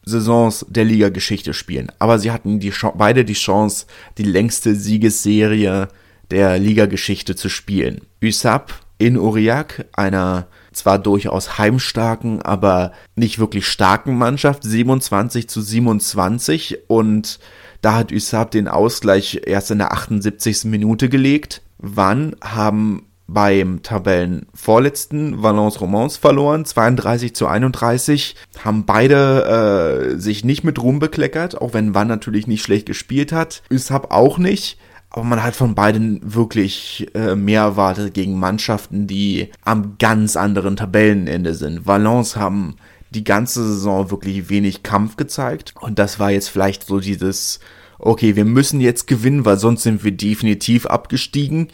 Saisons 0.03 0.65
der 0.69 0.85
Ligageschichte 0.85 1.53
spielen, 1.53 1.91
aber 1.99 2.19
sie 2.19 2.31
hatten 2.31 2.59
die, 2.59 2.73
beide 2.95 3.25
die 3.25 3.33
Chance, 3.33 3.85
die 4.17 4.23
längste 4.23 4.75
Siegesserie 4.75 5.87
der 6.31 6.57
Ligageschichte 6.57 7.35
zu 7.35 7.49
spielen. 7.49 8.01
Usap 8.23 8.73
in 8.97 9.17
Uriak, 9.17 9.85
einer 9.93 10.47
zwar 10.71 10.99
durchaus 10.99 11.57
heimstarken, 11.57 12.41
aber 12.41 12.93
nicht 13.15 13.39
wirklich 13.39 13.67
starken 13.67 14.17
Mannschaft, 14.17 14.63
27 14.63 15.49
zu 15.49 15.61
27 15.61 16.79
und 16.87 17.39
da 17.81 17.95
hat 17.95 18.11
Usab 18.11 18.51
den 18.51 18.67
Ausgleich 18.67 19.41
erst 19.45 19.71
in 19.71 19.79
der 19.79 19.91
78. 19.91 20.65
Minute 20.65 21.09
gelegt. 21.09 21.61
Wann 21.79 22.35
haben 22.41 23.07
beim 23.33 23.81
Tabellenvorletzten 23.83 25.41
Valence 25.41 25.79
Romans 25.79 26.17
verloren, 26.17 26.65
32 26.65 27.33
zu 27.33 27.47
31, 27.47 28.35
haben 28.63 28.85
beide 28.85 30.13
äh, 30.15 30.19
sich 30.19 30.43
nicht 30.43 30.63
mit 30.63 30.81
Ruhm 30.81 30.99
bekleckert, 30.99 31.61
auch 31.61 31.73
wenn 31.73 31.93
Wann 31.93 32.07
natürlich 32.07 32.47
nicht 32.47 32.63
schlecht 32.63 32.85
gespielt 32.85 33.31
hat. 33.31 33.63
Usab 33.71 34.11
auch 34.11 34.37
nicht. 34.37 34.77
Aber 35.13 35.25
man 35.25 35.43
hat 35.43 35.55
von 35.55 35.75
beiden 35.75 36.21
wirklich 36.23 37.07
äh, 37.13 37.35
mehr 37.35 37.61
erwartet 37.61 38.13
gegen 38.13 38.39
Mannschaften, 38.39 39.07
die 39.07 39.49
am 39.65 39.97
ganz 39.99 40.37
anderen 40.37 40.77
Tabellenende 40.77 41.53
sind. 41.53 41.85
Valence 41.85 42.37
haben 42.37 42.77
die 43.09 43.25
ganze 43.25 43.61
Saison 43.61 44.09
wirklich 44.09 44.49
wenig 44.49 44.83
Kampf 44.83 45.17
gezeigt. 45.17 45.73
Und 45.79 45.99
das 45.99 46.17
war 46.17 46.31
jetzt 46.31 46.47
vielleicht 46.47 46.85
so 46.85 47.01
dieses, 47.01 47.59
okay, 47.99 48.37
wir 48.37 48.45
müssen 48.45 48.79
jetzt 48.79 49.05
gewinnen, 49.05 49.43
weil 49.43 49.57
sonst 49.57 49.83
sind 49.83 50.03
wir 50.05 50.11
definitiv 50.11 50.85
abgestiegen. 50.85 51.67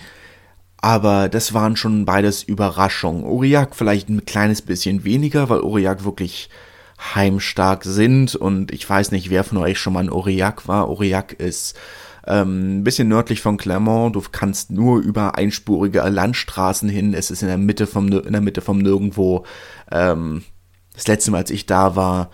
Aber 0.80 1.28
das 1.28 1.54
waren 1.54 1.76
schon 1.76 2.06
beides 2.06 2.44
Überraschungen. 2.44 3.24
Uriak 3.24 3.76
vielleicht 3.76 4.10
ein 4.10 4.26
kleines 4.26 4.62
bisschen 4.62 5.04
weniger, 5.04 5.50
weil 5.50 5.62
Uriak 5.62 6.04
wirklich 6.04 6.50
heimstark 7.16 7.84
sind. 7.84 8.36
Und 8.36 8.72
ich 8.72 8.88
weiß 8.88 9.12
nicht, 9.12 9.30
wer 9.30 9.44
von 9.44 9.58
euch 9.58 9.80
schon 9.80 9.94
mal 9.94 10.04
in 10.04 10.12
Uriak 10.12 10.68
war. 10.68 10.90
Uriak 10.90 11.34
ist 11.34 11.76
ähm, 12.28 12.80
ein 12.80 12.84
bisschen 12.84 13.08
nördlich 13.08 13.42
von 13.42 13.58
Clermont. 13.58 14.16
Du 14.16 14.24
kannst 14.32 14.70
nur 14.70 15.00
über 15.00 15.36
einspurige 15.36 16.02
Landstraßen 16.02 16.90
hin. 16.90 17.14
Es 17.14 17.32
ist 17.32 17.42
in 17.42 17.48
der 17.48 17.58
Mitte 17.58 17.88
vom, 17.88 18.12
in 18.12 18.34
der 18.34 18.42
Mitte 18.42 18.62
vom 18.62 18.80
Nirgendwo. 18.80 19.46
Ähm, 19.92 20.44
das 20.94 21.08
letzte 21.08 21.32
Mal, 21.32 21.40
als 21.40 21.52
ich 21.52 21.66
da 21.66 21.96
war, 21.96 22.30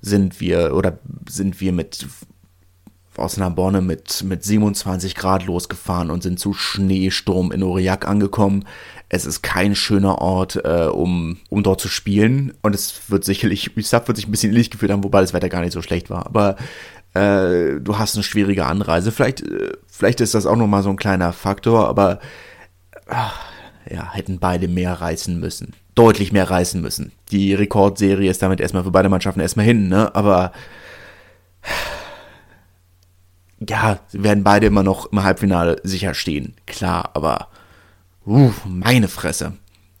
sind 0.00 0.40
wir 0.40 0.74
oder 0.74 0.98
sind 1.28 1.60
wir 1.60 1.72
mit 1.72 2.06
aus 3.18 3.36
Narbonne 3.36 3.80
mit, 3.80 4.24
mit 4.24 4.44
27 4.44 5.14
Grad 5.14 5.46
losgefahren 5.46 6.10
und 6.10 6.22
sind 6.22 6.38
zu 6.38 6.52
Schneesturm 6.52 7.52
in 7.52 7.62
Aurillac 7.62 8.06
angekommen. 8.06 8.64
Es 9.08 9.24
ist 9.24 9.42
kein 9.42 9.74
schöner 9.74 10.18
Ort, 10.18 10.56
äh, 10.64 10.86
um, 10.86 11.38
um 11.48 11.62
dort 11.62 11.80
zu 11.80 11.88
spielen. 11.88 12.54
Und 12.62 12.74
es 12.74 13.08
wird 13.08 13.24
sicherlich, 13.24 13.76
Usab 13.76 14.08
wird 14.08 14.16
sich 14.16 14.26
ein 14.26 14.30
bisschen 14.30 14.50
ähnlich 14.50 14.70
gefühlt 14.70 14.90
haben, 14.90 15.04
wobei 15.04 15.20
das 15.20 15.32
Wetter 15.32 15.48
gar 15.48 15.60
nicht 15.60 15.72
so 15.72 15.82
schlecht 15.82 16.10
war. 16.10 16.26
Aber 16.26 16.56
äh, 17.14 17.80
du 17.80 17.98
hast 17.98 18.16
eine 18.16 18.24
schwierige 18.24 18.66
Anreise. 18.66 19.12
Vielleicht, 19.12 19.42
äh, 19.42 19.72
vielleicht 19.86 20.20
ist 20.20 20.34
das 20.34 20.46
auch 20.46 20.56
nochmal 20.56 20.82
so 20.82 20.90
ein 20.90 20.96
kleiner 20.96 21.32
Faktor, 21.32 21.88
aber 21.88 22.20
ach, 23.08 23.40
ja, 23.88 24.12
hätten 24.12 24.38
beide 24.38 24.68
mehr 24.68 24.92
reißen 24.92 25.38
müssen. 25.38 25.74
Deutlich 25.94 26.32
mehr 26.32 26.50
reißen 26.50 26.80
müssen. 26.80 27.12
Die 27.30 27.54
Rekordserie 27.54 28.30
ist 28.30 28.42
damit 28.42 28.60
erstmal 28.60 28.84
für 28.84 28.90
beide 28.90 29.08
Mannschaften 29.08 29.40
erstmal 29.40 29.66
hin, 29.66 29.88
ne? 29.88 30.14
Aber 30.14 30.52
ja, 33.60 34.00
sie 34.08 34.22
werden 34.22 34.44
beide 34.44 34.66
immer 34.66 34.82
noch 34.82 35.12
im 35.12 35.22
Halbfinale 35.22 35.80
sicher 35.82 36.14
stehen. 36.14 36.54
Klar, 36.66 37.10
aber 37.14 37.48
uh, 38.26 38.52
meine 38.66 39.08
Fresse. 39.08 39.54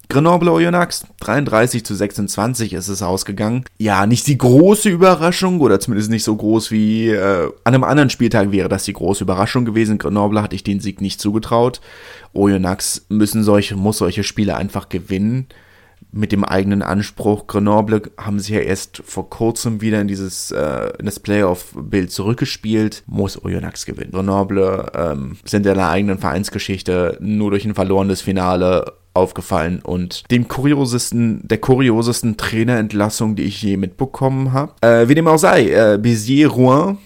Grenoble 0.08 0.52
Oyonnax, 0.52 1.04
33 1.18 1.84
zu 1.84 1.94
26 1.94 2.74
ist 2.74 2.86
es 2.86 3.02
ausgegangen. 3.02 3.64
Ja, 3.78 4.06
nicht 4.06 4.26
die 4.28 4.38
große 4.38 4.88
Überraschung, 4.88 5.60
oder 5.60 5.80
zumindest 5.80 6.10
nicht 6.10 6.22
so 6.22 6.36
groß 6.36 6.70
wie 6.70 7.08
äh, 7.08 7.50
an 7.64 7.74
einem 7.74 7.82
anderen 7.82 8.10
Spieltag 8.10 8.52
wäre 8.52 8.68
das 8.68 8.84
die 8.84 8.92
große 8.92 9.24
Überraschung 9.24 9.64
gewesen. 9.64 9.98
Grenoble 9.98 10.42
hatte 10.42 10.54
ich 10.54 10.62
den 10.62 10.78
Sieg 10.78 11.00
nicht 11.00 11.20
zugetraut. 11.20 11.80
Oyonnax 12.34 13.06
müssen 13.08 13.42
solche, 13.42 13.74
muss 13.74 13.98
solche 13.98 14.22
Spiele 14.22 14.56
einfach 14.56 14.88
gewinnen 14.88 15.48
mit 16.16 16.32
dem 16.32 16.44
eigenen 16.44 16.82
Anspruch. 16.82 17.46
Grenoble 17.46 18.02
haben 18.16 18.38
sich 18.38 18.50
ja 18.50 18.60
erst 18.60 19.02
vor 19.04 19.30
kurzem 19.30 19.80
wieder 19.80 20.00
in 20.00 20.08
dieses 20.08 20.50
äh, 20.50 20.92
in 20.98 21.06
das 21.06 21.20
Playoff-Bild 21.20 22.10
zurückgespielt. 22.10 23.02
Muss 23.06 23.42
Oyonnax 23.44 23.86
gewinnen. 23.86 24.12
Grenoble 24.12 24.90
ähm, 24.94 25.36
sind 25.44 25.66
in 25.66 25.74
der 25.74 25.90
eigenen 25.90 26.18
Vereinsgeschichte 26.18 27.18
nur 27.20 27.50
durch 27.50 27.64
ein 27.64 27.74
verlorenes 27.74 28.22
Finale 28.22 28.94
aufgefallen 29.14 29.80
und 29.82 30.30
dem 30.30 30.46
kuriosesten, 30.46 31.40
der 31.46 31.58
kuriosesten 31.58 32.36
Trainerentlassung, 32.36 33.34
die 33.34 33.44
ich 33.44 33.62
je 33.62 33.76
mitbekommen 33.76 34.52
habe. 34.52 34.72
Äh, 34.82 35.08
wie 35.08 35.14
dem 35.14 35.26
auch 35.26 35.38
sei, 35.38 35.70
äh, 35.70 35.98
Béziers 35.98 36.54
Rouen 36.54 36.98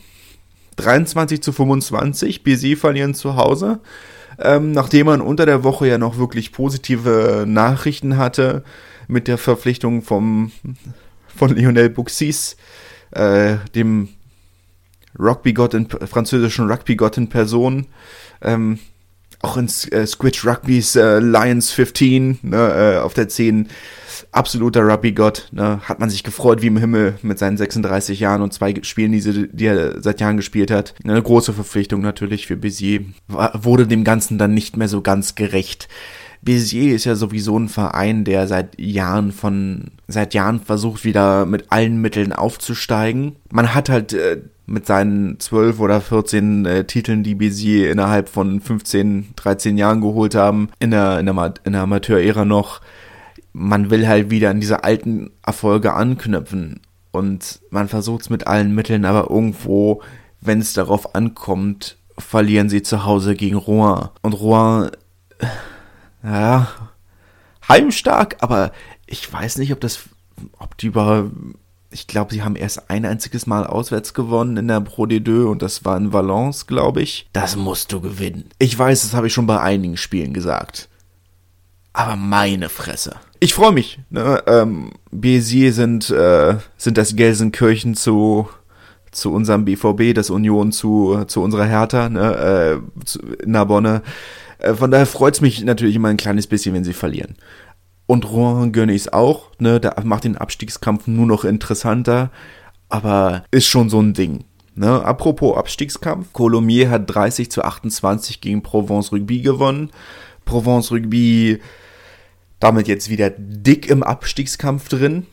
23 0.77 1.43
zu 1.43 1.53
25, 1.53 2.43
Béziers 2.43 2.79
verlieren 2.79 3.15
zu 3.15 3.37
Hause. 3.37 3.81
Ähm, 4.39 4.73
nachdem 4.73 5.07
man 5.07 5.21
unter 5.21 5.47
der 5.47 5.65
Woche 5.65 5.87
ja 5.87 5.99
noch 5.99 6.19
wirklich 6.19 6.53
positive 6.53 7.45
Nachrichten 7.47 8.17
hatte, 8.17 8.65
mit 9.11 9.29
der 9.29 9.39
Verpflichtung 9.39 10.03
vom, 10.03 10.53
von 11.35 11.55
Lionel 11.55 11.91
Buxis, 11.91 12.57
äh, 13.11 13.57
dem 13.75 14.09
Rugbygott 15.19 15.75
in, 15.75 15.89
französischen 15.89 16.71
Rugbygott 16.71 17.17
in 17.17 17.29
Person, 17.29 17.87
ähm, 18.43 18.79
auch 19.43 19.57
in 19.57 19.67
äh, 19.91 20.07
Squid 20.07 20.45
Rugbys 20.45 20.97
äh, 20.97 21.19
Lions 21.19 21.73
15 21.73 22.41
ne, 22.43 22.97
äh, 22.97 22.99
auf 22.99 23.15
der 23.15 23.29
10 23.29 23.69
absoluter 24.33 24.87
Rugby-Gott. 24.87 25.49
Ne, 25.53 25.81
hat 25.85 25.99
man 25.99 26.11
sich 26.11 26.23
gefreut 26.23 26.63
wie 26.63 26.67
im 26.67 26.77
Himmel 26.77 27.19
mit 27.23 27.39
seinen 27.39 27.57
36 27.57 28.21
Jahren 28.21 28.43
und 28.43 28.53
zwei 28.53 28.75
Spielen, 28.83 29.13
die, 29.13 29.21
sie, 29.21 29.49
die 29.51 29.67
er 29.67 30.01
seit 30.03 30.21
Jahren 30.21 30.37
gespielt 30.37 30.71
hat. 30.71 30.95
Eine 31.03 31.23
große 31.23 31.53
Verpflichtung 31.53 32.03
natürlich 32.03 32.47
für 32.47 32.55
Bézier. 32.55 33.07
Wurde 33.29 33.87
dem 33.87 34.05
Ganzen 34.05 34.39
dann 34.39 34.55
nicht 34.55 34.77
mehr 34.77 34.89
so 34.89 35.01
ganz 35.01 35.35
gerecht. 35.35 35.89
Bézier 36.43 36.95
ist 36.95 37.05
ja 37.05 37.15
sowieso 37.17 37.59
ein 37.59 37.69
Verein, 37.69 38.25
der 38.25 38.47
seit 38.47 38.81
Jahren 38.81 39.31
von, 39.33 39.91
seit 40.09 40.33
Jahren 40.33 40.61
versucht, 40.61 41.05
wieder 41.05 41.45
mit 41.45 41.71
allen 41.71 42.01
Mitteln 42.01 42.33
aufzusteigen. 42.33 43.37
Man 43.51 43.75
hat 43.75 43.91
halt 43.91 44.15
äh, 44.15 44.39
mit 44.67 44.87
seinen 44.87 45.39
12 45.39 45.81
oder 45.81 46.01
14 46.01 46.65
äh, 46.65 46.85
Titeln, 46.85 47.23
die 47.23 47.35
Bézier 47.35 47.91
innerhalb 47.91 48.29
von 48.29 48.61
15, 48.61 49.35
13 49.37 49.77
Jahren 49.77 50.01
geholt 50.01 50.35
haben, 50.35 50.69
in 50.79 50.93
der, 50.93 51.19
in 51.19 51.27
der, 51.27 51.55
in 51.65 51.73
der 51.73 51.83
Amateur-Ära 51.83 52.45
noch, 52.45 52.81
man 53.53 53.91
will 53.91 54.07
halt 54.07 54.31
wieder 54.31 54.51
an 54.51 54.61
diese 54.61 54.85
alten 54.85 55.31
Erfolge 55.45 55.93
anknüpfen. 55.93 56.81
Und 57.11 57.61
man 57.71 57.89
versucht 57.89 58.23
es 58.23 58.31
mit 58.31 58.47
allen 58.47 58.75
Mitteln, 58.75 59.05
aber 59.05 59.29
irgendwo, 59.29 60.03
wenn 60.41 60.61
es 60.61 60.73
darauf 60.73 61.15
ankommt, 61.15 61.99
verlieren 62.17 62.69
sie 62.69 62.83
zu 62.83 63.05
Hause 63.05 63.35
gegen 63.35 63.57
Rouen. 63.57 64.09
Und 64.23 64.35
Rouen 64.35 64.91
ja, 66.23 66.69
heimstark, 67.69 68.37
aber 68.41 68.73
ich 69.07 69.31
weiß 69.33 69.59
nicht, 69.59 69.73
ob 69.73 69.81
das, 69.81 70.01
ob 70.59 70.77
die 70.79 70.87
über, 70.87 71.31
ich 71.91 72.07
glaube, 72.07 72.33
sie 72.33 72.43
haben 72.43 72.57
erst 72.57 72.91
ein 72.91 73.05
einziges 73.05 73.47
Mal 73.47 73.67
auswärts 73.67 74.15
gewonnen 74.15 74.57
in 74.57 74.69
der 74.69 74.81
Pro 74.81 75.05
D2 75.05 75.45
und 75.45 75.63
das 75.63 75.85
war 75.85 75.97
in 75.97 76.13
Valence, 76.13 76.67
glaube 76.67 77.03
ich. 77.03 77.29
Das 77.33 77.57
musst 77.57 77.93
du 77.93 78.01
gewinnen. 78.01 78.51
Ich 78.59 78.79
weiß, 78.79 79.03
das 79.03 79.15
habe 79.15 79.27
ich 79.27 79.33
schon 79.33 79.47
bei 79.47 79.61
einigen 79.61 79.97
Spielen 79.97 80.33
gesagt. 80.33 80.89
Aber 81.93 82.17
meine 82.17 82.69
Fresse. 82.69 83.17
Ich 83.41 83.55
freue 83.55 83.73
mich. 83.73 83.99
Ne? 84.11 84.43
Ähm, 84.47 84.93
Bézier 85.11 85.73
sind, 85.73 86.11
äh, 86.11 86.59
sind 86.77 86.99
das 86.99 87.17
Gelsenkirchen 87.17 87.97
zu, 87.97 88.49
zu 89.11 89.33
unserem 89.33 89.65
BVB, 89.65 90.15
das 90.15 90.31
Union 90.31 90.73
zu, 90.73 91.25
zu 91.27 91.43
unserer 91.43 91.65
Hertha, 91.65 92.09
ne? 92.09 92.81
äh, 93.01 93.05
zu, 93.05 93.19
in 93.21 93.51
Narbonne. 93.53 94.03
Äh, 94.61 94.75
von 94.75 94.91
daher 94.91 95.07
freut 95.07 95.35
es 95.35 95.41
mich 95.41 95.63
natürlich 95.65 95.97
immer 95.97 96.09
ein 96.09 96.17
kleines 96.17 96.47
bisschen, 96.47 96.75
wenn 96.75 96.85
sie 96.85 96.93
verlieren. 96.93 97.37
Und 98.07 98.31
Rouen 98.31 98.73
gönne 98.73 98.93
ich 98.93 99.03
es 99.03 99.13
auch, 99.13 99.51
ne? 99.59 99.79
Da 99.79 99.95
macht 100.03 100.25
den 100.25 100.37
Abstiegskampf 100.37 101.07
nur 101.07 101.27
noch 101.27 101.45
interessanter. 101.45 102.31
Aber 102.89 103.45
ist 103.53 103.69
schon 103.69 103.89
so 103.89 104.01
ein 104.01 104.15
Ding. 104.15 104.45
Ne? 104.75 105.05
Apropos 105.05 105.57
Abstiegskampf. 105.57 106.33
Colomiers 106.33 106.91
hat 106.91 107.15
30 107.15 107.51
zu 107.51 107.63
28 107.63 108.41
gegen 108.41 108.63
Provence 108.63 109.13
Rugby 109.13 109.43
gewonnen. 109.43 109.91
Provence 110.45 110.91
Rugby 110.91 111.61
damit 112.59 112.89
jetzt 112.89 113.09
wieder 113.09 113.31
dick 113.31 113.89
im 113.89 114.03
Abstiegskampf 114.03 114.89
drin. 114.89 115.27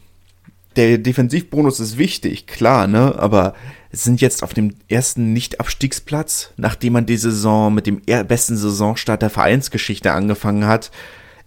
Der 0.78 0.98
Defensivbonus 0.98 1.80
ist 1.80 1.98
wichtig, 1.98 2.48
klar, 2.48 2.88
ne? 2.88 3.16
Aber 3.18 3.54
sind 3.92 4.22
jetzt 4.22 4.44
auf 4.44 4.54
dem 4.54 4.76
ersten 4.88 5.34
Nicht-Abstiegsplatz, 5.34 6.54
nachdem 6.58 6.94
man 6.94 7.06
die 7.06 7.18
Saison 7.18 7.74
mit 7.74 7.88
dem 7.88 8.02
besten 8.02 8.56
Saisonstart 8.56 9.22
der 9.22 9.30
Vereinsgeschichte 9.30 10.12
angefangen 10.12 10.68
hat, 10.68 10.92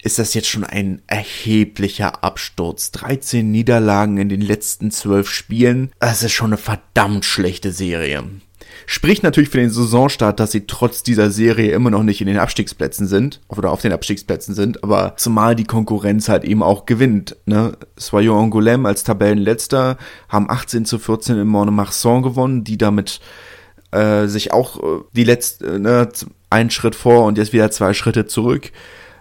ist 0.03 0.19
das 0.19 0.35
jetzt 0.35 0.49
schon 0.49 0.64
ein 0.64 1.03
erheblicher 1.07 2.25
Absturz. 2.25 2.90
13 2.93 3.51
Niederlagen 3.51 4.16
in 4.16 4.29
den 4.29 4.40
letzten 4.40 4.90
12 4.90 5.29
Spielen. 5.29 5.93
Das 5.99 6.23
ist 6.23 6.33
schon 6.33 6.51
eine 6.51 6.57
verdammt 6.57 7.25
schlechte 7.25 7.73
Serie. 7.73 8.25
Spricht 8.87 9.23
natürlich 9.23 9.51
für 9.51 9.59
den 9.59 9.71
Saisonstart, 9.71 10.40
dass 10.40 10.53
sie 10.53 10.66
trotz 10.66 11.03
dieser 11.03 11.31
Serie 11.31 11.73
immer 11.73 11.90
noch 11.90 12.03
nicht 12.03 12.21
in 12.21 12.27
den 12.27 12.38
Abstiegsplätzen 12.38 13.07
sind 13.07 13.40
oder 13.49 13.71
auf 13.71 13.83
den 13.83 13.93
Abstiegsplätzen 13.93 14.55
sind, 14.55 14.83
aber 14.83 15.14
zumal 15.16 15.55
die 15.55 15.64
Konkurrenz 15.64 16.29
halt 16.29 16.45
eben 16.45 16.62
auch 16.62 16.87
gewinnt. 16.87 17.37
Ne? 17.47 17.73
Soyons 17.97 18.53
Angoulême 18.53 18.87
als 18.87 19.05
Tabellenletzter 19.05 19.97
haben 20.29 20.51
18 20.51 20.85
zu 20.85 20.99
14 20.99 21.38
in 21.38 21.49
Monemarsan 21.49 22.23
gewonnen, 22.23 22.64
die 22.64 22.79
damit 22.79 23.21
äh, 23.93 24.27
sich 24.27 24.53
auch 24.53 24.83
äh, 24.83 25.03
die 25.12 25.25
letzte, 25.25 25.66
äh, 25.66 25.79
ne, 25.79 26.09
einen 26.49 26.71
Schritt 26.71 26.95
vor 26.95 27.25
und 27.25 27.38
jetzt 27.38 27.53
wieder 27.53 27.71
zwei 27.71 27.93
Schritte 27.93 28.27
zurück. 28.27 28.73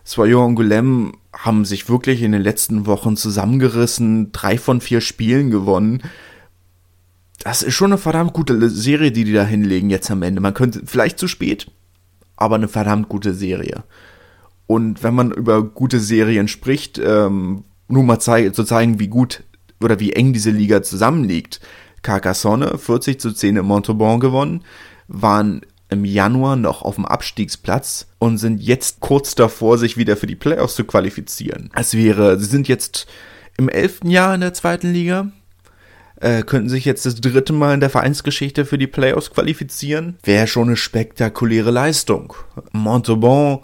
Soyons 0.04 0.58
Angoulême 0.58 1.12
haben 1.34 1.65
sich 1.65 1.89
wirklich 1.89 2.22
in 2.24 2.32
den 2.32 2.41
letzten 2.41 2.86
Wochen 2.86 3.15
zusammengerissen, 3.15 4.32
drei 4.32 4.58
von 4.58 4.82
vier 4.82 5.02
Spielen 5.02 5.52
gewonnen 5.52 6.02
das 7.39 7.63
ist 7.63 7.73
schon 7.73 7.91
eine 7.91 7.97
verdammt 7.97 8.34
gute 8.34 8.69
Serie, 8.69 9.12
die 9.12 9.23
die 9.23 9.34
da 9.34 9.43
hinlegen 9.43 9.89
jetzt 9.89 10.12
am 10.12 10.23
Ende. 10.23 10.41
Man 10.41 10.54
könnte 10.54 10.82
vielleicht 10.86 11.17
zu 11.17 11.28
spät, 11.28 11.71
aber 12.36 12.56
eine 12.56 12.67
verdammt 12.67 13.10
gute 13.10 13.34
Serie. 13.34 13.84
Und 14.67 15.04
wenn 15.04 15.15
man 15.15 15.32
über 15.32 15.63
gute 15.63 15.99
Serien 15.99 16.47
spricht, 16.47 16.99
ähm, 16.99 17.63
nur 17.88 18.04
mal 18.04 18.19
zei 18.19 18.49
zu 18.49 18.63
zeigen, 18.63 18.99
wie 18.99 19.08
gut 19.08 19.43
oder 19.82 19.99
wie 19.99 20.13
eng 20.13 20.34
diese 20.34 20.52
Liga 20.52 20.84
zusammenliegt. 20.84 21.60
Carcassonne 22.02 22.78
40 22.78 23.19
zu 23.19 23.32
10 23.32 23.58
in 23.58 23.65
Montauban 23.65 24.19
gewonnen, 24.19 24.63
waren 25.08 25.62
im 25.89 26.06
Januar 26.06 26.56
noch 26.56 26.84
auf 26.84 26.95
dem 26.95 27.06
Abstiegsplatz 27.06 28.08
und 28.19 28.38
sind 28.38 28.62
jetzt 28.62 28.99
kurz 28.99 29.36
davor, 29.36 29.78
sich 29.78 29.97
wieder 29.97 30.15
für 30.15 30.28
die 30.28 30.36
Playoffs 30.36 30.75
zu 30.75 30.84
qualifizieren. 30.84 31.71
Es 31.73 31.95
wäre, 31.95 32.39
sie 32.39 32.45
sind 32.45 32.67
jetzt 32.67 33.08
im 33.58 33.69
elften 33.69 34.10
Jahr 34.10 34.36
in 34.36 34.41
der 34.41 34.54
zweiten 34.54 34.93
Liga 34.93 35.32
äh, 36.21 36.43
könnten 36.43 36.69
sich 36.69 36.86
jetzt 36.86 37.05
das 37.05 37.15
dritte 37.15 37.53
Mal 37.53 37.73
in 37.73 37.79
der 37.79 37.89
Vereinsgeschichte 37.89 38.65
für 38.65 38.77
die 38.77 38.88
Playoffs 38.88 39.32
qualifizieren. 39.32 40.17
Wäre 40.23 40.47
schon 40.47 40.67
eine 40.67 40.77
spektakuläre 40.77 41.71
Leistung. 41.71 42.34
Montauban, 42.71 43.60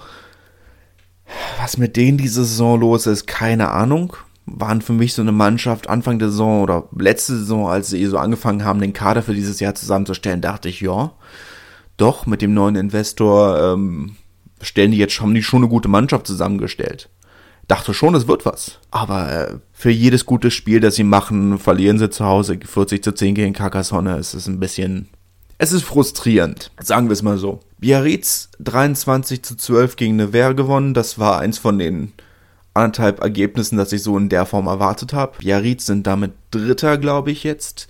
was 1.59 1.77
mit 1.77 1.95
denen 1.95 2.17
diese 2.17 2.45
Saison 2.45 2.79
los 2.79 3.07
ist, 3.07 3.27
keine 3.27 3.71
Ahnung. 3.71 4.15
Waren 4.45 4.81
für 4.81 4.93
mich 4.93 5.13
so 5.13 5.21
eine 5.21 5.31
Mannschaft 5.31 5.89
Anfang 5.89 6.19
der 6.19 6.29
Saison 6.29 6.61
oder 6.61 6.87
letzte 6.95 7.35
Saison, 7.37 7.67
als 7.67 7.89
sie 7.89 8.05
so 8.05 8.17
angefangen 8.17 8.63
haben, 8.63 8.79
den 8.79 8.93
Kader 8.93 9.23
für 9.23 9.33
dieses 9.33 9.59
Jahr 9.59 9.73
zusammenzustellen, 9.73 10.41
dachte 10.41 10.69
ich, 10.69 10.81
ja, 10.81 11.13
doch, 11.97 12.25
mit 12.25 12.41
dem 12.41 12.53
neuen 12.53 12.75
Investor 12.75 13.73
ähm, 13.73 14.17
stellen 14.61 14.91
die 14.91 14.97
jetzt 14.97 15.13
schon, 15.13 15.33
die 15.33 15.41
schon 15.41 15.63
eine 15.63 15.69
gute 15.69 15.87
Mannschaft 15.87 16.27
zusammengestellt 16.27 17.09
dachte 17.67 17.93
schon, 17.93 18.15
es 18.15 18.27
wird 18.27 18.45
was. 18.45 18.79
Aber 18.91 19.31
äh, 19.31 19.55
für 19.73 19.89
jedes 19.89 20.25
gute 20.25 20.51
Spiel, 20.51 20.79
das 20.79 20.95
sie 20.95 21.03
machen, 21.03 21.57
verlieren 21.59 21.99
sie 21.99 22.09
zu 22.09 22.25
Hause 22.25 22.59
40 22.63 23.03
zu 23.03 23.11
10 23.11 23.35
gegen 23.35 23.53
Carcassonne. 23.53 24.17
Es 24.17 24.33
ist 24.33 24.47
ein 24.47 24.59
bisschen, 24.59 25.09
es 25.57 25.71
ist 25.71 25.83
frustrierend. 25.83 26.71
Sagen 26.79 27.07
wir 27.07 27.13
es 27.13 27.23
mal 27.23 27.37
so. 27.37 27.59
Biarritz 27.77 28.49
23 28.59 29.43
zu 29.43 29.55
12 29.55 29.95
gegen 29.95 30.15
Nevers 30.15 30.55
gewonnen. 30.55 30.93
Das 30.93 31.19
war 31.19 31.39
eins 31.39 31.57
von 31.57 31.79
den 31.79 32.13
anderthalb 32.73 33.21
Ergebnissen, 33.21 33.77
das 33.77 33.93
ich 33.93 34.03
so 34.03 34.17
in 34.17 34.29
der 34.29 34.45
Form 34.45 34.67
erwartet 34.67 35.13
habe. 35.13 35.37
Biarritz 35.39 35.85
sind 35.85 36.05
damit 36.07 36.33
Dritter, 36.51 36.97
glaube 36.97 37.31
ich, 37.31 37.43
jetzt. 37.43 37.87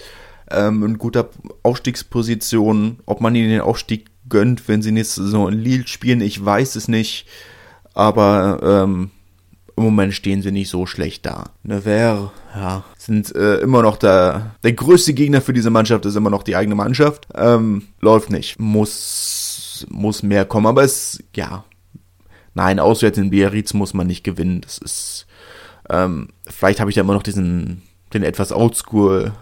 Ähm, 0.52 0.84
in 0.84 0.98
guter 0.98 1.30
Aufstiegsposition. 1.64 3.00
Ob 3.06 3.20
man 3.20 3.36
ihnen 3.36 3.50
den 3.50 3.62
Aufstieg 3.62 4.08
gönnt, 4.30 4.68
wenn 4.68 4.82
sie 4.82 4.92
nächste 4.92 5.24
Saison 5.24 5.50
in 5.50 5.60
Lille 5.60 5.88
spielen, 5.88 6.22
ich 6.22 6.44
weiß 6.44 6.76
es 6.76 6.88
nicht. 6.88 7.26
Aber 7.94 8.60
ähm, 8.62 9.12
im 9.78 9.84
Moment 9.84 10.14
stehen 10.14 10.42
sie 10.42 10.52
nicht 10.52 10.70
so 10.70 10.86
schlecht 10.86 11.26
da. 11.26 11.46
Nevers, 11.64 12.30
ja, 12.56 12.84
sind 12.98 13.36
äh, 13.36 13.58
immer 13.58 13.82
noch 13.82 13.98
der, 13.98 14.56
der 14.64 14.74
größte 14.74 15.14
Gegner 15.14 15.42
für 15.42 15.54
diese 15.54 15.70
Mannschaft 15.70 16.06
ist 16.06 16.16
immer 16.16 16.30
noch 16.30 16.44
die 16.44 16.56
eigene 16.56 16.76
Mannschaft. 16.76 17.28
Ähm, 17.36 17.88
läuft 18.00 18.30
nicht. 18.30 18.58
Muss, 18.60 19.86
muss 19.90 20.24
mehr 20.24 20.46
kommen, 20.46 20.68
aber 20.68 20.84
es, 20.84 21.22
ja. 21.36 21.66
Nein, 22.54 22.80
auswärts 22.80 23.18
in 23.18 23.32
Biarritz 23.32 23.74
muss 23.74 23.94
man 23.94 24.08
nicht 24.08 24.24
gewinnen. 24.24 24.62
Das 24.62 24.78
ist, 24.78 25.28
ähm, 25.90 26.30
vielleicht 26.48 26.80
habe 26.80 26.90
ich 26.90 26.96
da 26.96 27.02
immer 27.02 27.14
noch 27.14 27.24
diesen, 27.24 27.82
den 28.14 28.24
etwas 28.24 28.54
oldschool, 28.54 29.34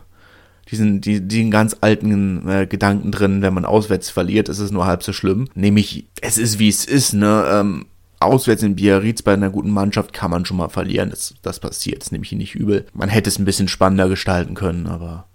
diesen, 0.72 1.02
die, 1.02 1.22
diesen 1.22 1.52
ganz 1.52 1.78
alten 1.82 2.48
äh, 2.50 2.66
Gedanken 2.66 3.12
drin, 3.12 3.44
wenn 3.44 3.54
man 3.54 3.66
auswärts 3.66 4.10
verliert, 4.10 4.50
ist 4.50 4.60
es 4.60 4.72
nur 4.72 4.88
halb 4.88 5.04
so 5.04 5.14
schlimm. 5.14 5.48
Nämlich, 5.54 6.08
es 6.22 6.40
ist 6.40 6.58
wie 6.58 6.70
es 6.70 6.86
ist, 6.86 7.14
ne, 7.14 7.46
ähm, 7.52 7.86
auswärts 8.24 8.64
in 8.64 8.76
Biarritz 8.76 9.22
bei 9.22 9.34
einer 9.34 9.50
guten 9.50 9.72
Mannschaft 9.72 10.14
kann 10.14 10.32
man 10.32 10.46
schon 10.46 10.58
mal 10.58 10.70
verlieren. 10.70 11.10
Das, 11.10 11.36
das 11.42 11.60
passiert, 11.60 12.02
das 12.02 12.12
nehme 12.12 12.24
ich 12.24 12.32
nicht 12.32 12.56
übel. 12.56 12.86
Man 12.94 13.10
hätte 13.10 13.30
es 13.30 13.40
ein 13.40 13.46
bisschen 13.46 13.68
spannender 13.68 14.10
gestalten 14.10 14.56
können, 14.56 14.88
aber 14.88 15.26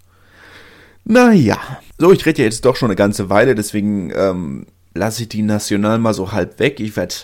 naja. 1.05 1.57
So, 1.97 2.11
ich 2.11 2.25
rede 2.25 2.41
ja 2.41 2.45
jetzt 2.45 2.65
doch 2.65 2.75
schon 2.75 2.89
eine 2.89 2.95
ganze 2.95 3.29
Weile, 3.29 3.55
deswegen 3.55 4.11
ähm, 4.15 4.67
lasse 4.93 5.23
ich 5.23 5.29
die 5.29 5.41
National 5.41 5.97
mal 5.97 6.13
so 6.13 6.31
halb 6.31 6.59
weg. 6.59 6.79
Ich 6.79 6.95
werde 6.95 7.15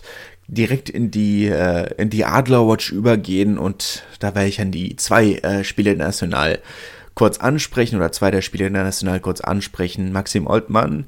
direkt 0.47 0.89
in 0.89 1.11
die 1.11 1.47
äh, 1.47 1.93
in 1.97 2.09
die 2.09 2.25
Adlerwatch 2.25 2.91
übergehen 2.91 3.57
und 3.57 4.03
da 4.19 4.35
werde 4.35 4.47
ich 4.47 4.61
an 4.61 4.71
die 4.71 4.95
zwei 4.95 5.33
äh, 5.35 5.63
Spiele 5.63 5.95
der 5.95 6.05
National 6.05 6.59
kurz 7.15 7.37
ansprechen 7.37 7.95
oder 7.95 8.11
zwei 8.11 8.31
der 8.31 8.41
Spiele 8.41 8.69
der 8.69 8.83
National 8.83 9.19
kurz 9.19 9.41
ansprechen. 9.41 10.11
Maxim 10.11 10.47
Oltmann 10.47 11.05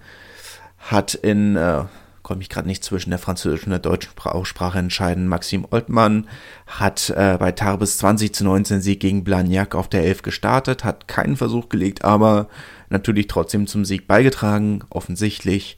hat 0.77 1.13
in 1.13 1.55
äh, 1.55 1.83
konnte 2.27 2.39
mich 2.39 2.49
gerade 2.49 2.67
nicht 2.67 2.83
zwischen 2.83 3.11
der 3.11 3.19
französischen 3.19 3.71
und 3.71 3.83
der 3.83 3.91
deutschen 3.91 4.11
Aussprache 4.21 4.77
entscheiden. 4.77 5.29
Maxim 5.29 5.65
Oltmann 5.71 6.27
hat 6.65 7.09
äh, 7.11 7.37
bei 7.39 7.53
Tarbes 7.53 7.99
20 7.99 8.35
zu 8.35 8.43
19 8.43 8.81
Sieg 8.81 8.99
gegen 8.99 9.23
Blagnac 9.23 9.75
auf 9.75 9.87
der 9.87 10.03
11 10.03 10.23
gestartet, 10.23 10.83
hat 10.83 11.07
keinen 11.07 11.37
Versuch 11.37 11.69
gelegt, 11.69 12.03
aber 12.03 12.49
natürlich 12.89 13.27
trotzdem 13.27 13.65
zum 13.65 13.85
Sieg 13.85 14.07
beigetragen, 14.07 14.83
offensichtlich. 14.89 15.77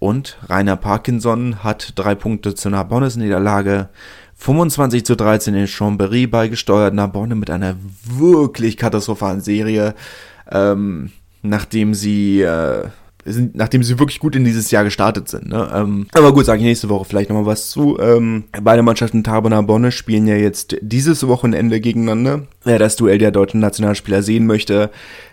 Und 0.00 0.36
Rainer 0.48 0.76
Parkinson 0.76 1.62
hat 1.62 1.92
drei 1.94 2.16
Punkte 2.16 2.56
zu 2.56 2.68
Narbonnes 2.68 3.14
Niederlage 3.14 3.88
25 4.34 5.06
zu 5.06 5.14
13 5.14 5.54
in 5.54 5.68
Chambéry 5.68 6.28
beigesteuert. 6.28 6.92
Narbonne 6.92 7.36
mit 7.36 7.50
einer 7.50 7.76
wirklich 8.04 8.76
katastrophalen 8.76 9.42
Serie, 9.42 9.94
ähm, 10.50 11.12
nachdem 11.42 11.94
sie 11.94 12.42
äh, 12.42 12.88
sind, 13.24 13.54
nachdem 13.54 13.82
sie 13.82 13.98
wirklich 13.98 14.20
gut 14.20 14.36
in 14.36 14.44
dieses 14.44 14.70
Jahr 14.70 14.84
gestartet 14.84 15.28
sind. 15.28 15.48
Ne? 15.48 15.70
Ähm, 15.74 16.06
aber 16.12 16.32
gut, 16.32 16.46
sage 16.46 16.60
ich 16.60 16.64
nächste 16.64 16.88
Woche 16.88 17.04
vielleicht 17.04 17.30
nochmal 17.30 17.46
was 17.46 17.70
zu. 17.70 17.98
Ähm, 17.98 18.44
beide 18.62 18.82
Mannschaften 18.82 19.24
Tarbona 19.24 19.60
Bonne 19.62 19.92
spielen 19.92 20.26
ja 20.26 20.36
jetzt 20.36 20.76
dieses 20.80 21.26
Wochenende 21.26 21.80
gegeneinander. 21.80 22.46
Wer 22.64 22.78
das 22.78 22.96
Duell 22.96 23.18
der 23.18 23.30
deutschen 23.30 23.60
Nationalspieler 23.60 24.22
sehen 24.22 24.46
möchte, 24.46 24.90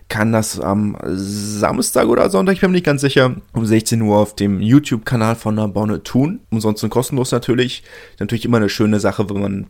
kann 0.09 0.31
das 0.31 0.59
am 0.59 0.97
Samstag 1.05 2.07
oder 2.07 2.29
Sonntag, 2.29 2.55
ich 2.55 2.61
bin 2.61 2.71
mir 2.71 2.77
nicht 2.77 2.85
ganz 2.85 3.01
sicher, 3.01 3.35
um 3.53 3.65
16 3.65 4.01
Uhr 4.01 4.17
auf 4.17 4.35
dem 4.35 4.59
YouTube-Kanal 4.59 5.35
von 5.35 5.55
Narbonne 5.55 6.03
tun. 6.03 6.39
Umsonst 6.49 6.87
kostenlos 6.89 7.31
natürlich. 7.31 7.83
Natürlich 8.19 8.45
immer 8.45 8.57
eine 8.57 8.69
schöne 8.69 8.99
Sache, 8.99 9.29
wenn 9.29 9.39
man 9.39 9.67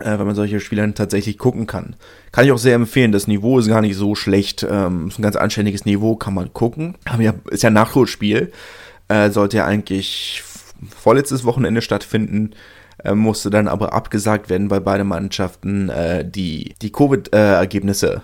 äh, 0.00 0.18
wenn 0.18 0.26
man 0.26 0.34
solche 0.34 0.60
Spiele 0.60 0.92
tatsächlich 0.94 1.38
gucken 1.38 1.66
kann. 1.66 1.96
Kann 2.32 2.44
ich 2.44 2.52
auch 2.52 2.58
sehr 2.58 2.74
empfehlen. 2.74 3.12
Das 3.12 3.26
Niveau 3.26 3.58
ist 3.58 3.68
gar 3.68 3.80
nicht 3.80 3.96
so 3.96 4.14
schlecht. 4.14 4.66
Ähm, 4.68 5.08
ist 5.08 5.18
ein 5.18 5.22
ganz 5.22 5.36
anständiges 5.36 5.84
Niveau, 5.84 6.16
kann 6.16 6.34
man 6.34 6.52
gucken. 6.52 6.96
Aber 7.04 7.22
ja, 7.22 7.34
ist 7.50 7.62
ja 7.62 7.70
ein 7.70 7.74
Nachholspiel. 7.74 8.52
Äh, 9.08 9.30
sollte 9.30 9.58
ja 9.58 9.64
eigentlich 9.66 10.42
vorletztes 10.96 11.44
Wochenende 11.44 11.82
stattfinden. 11.82 12.52
Äh, 13.04 13.14
musste 13.14 13.50
dann 13.50 13.68
aber 13.68 13.92
abgesagt 13.92 14.50
werden, 14.50 14.70
weil 14.70 14.80
beide 14.80 15.04
Mannschaften 15.04 15.88
äh, 15.88 16.28
die, 16.28 16.74
die 16.82 16.92
Covid-Ergebnisse 16.92 18.22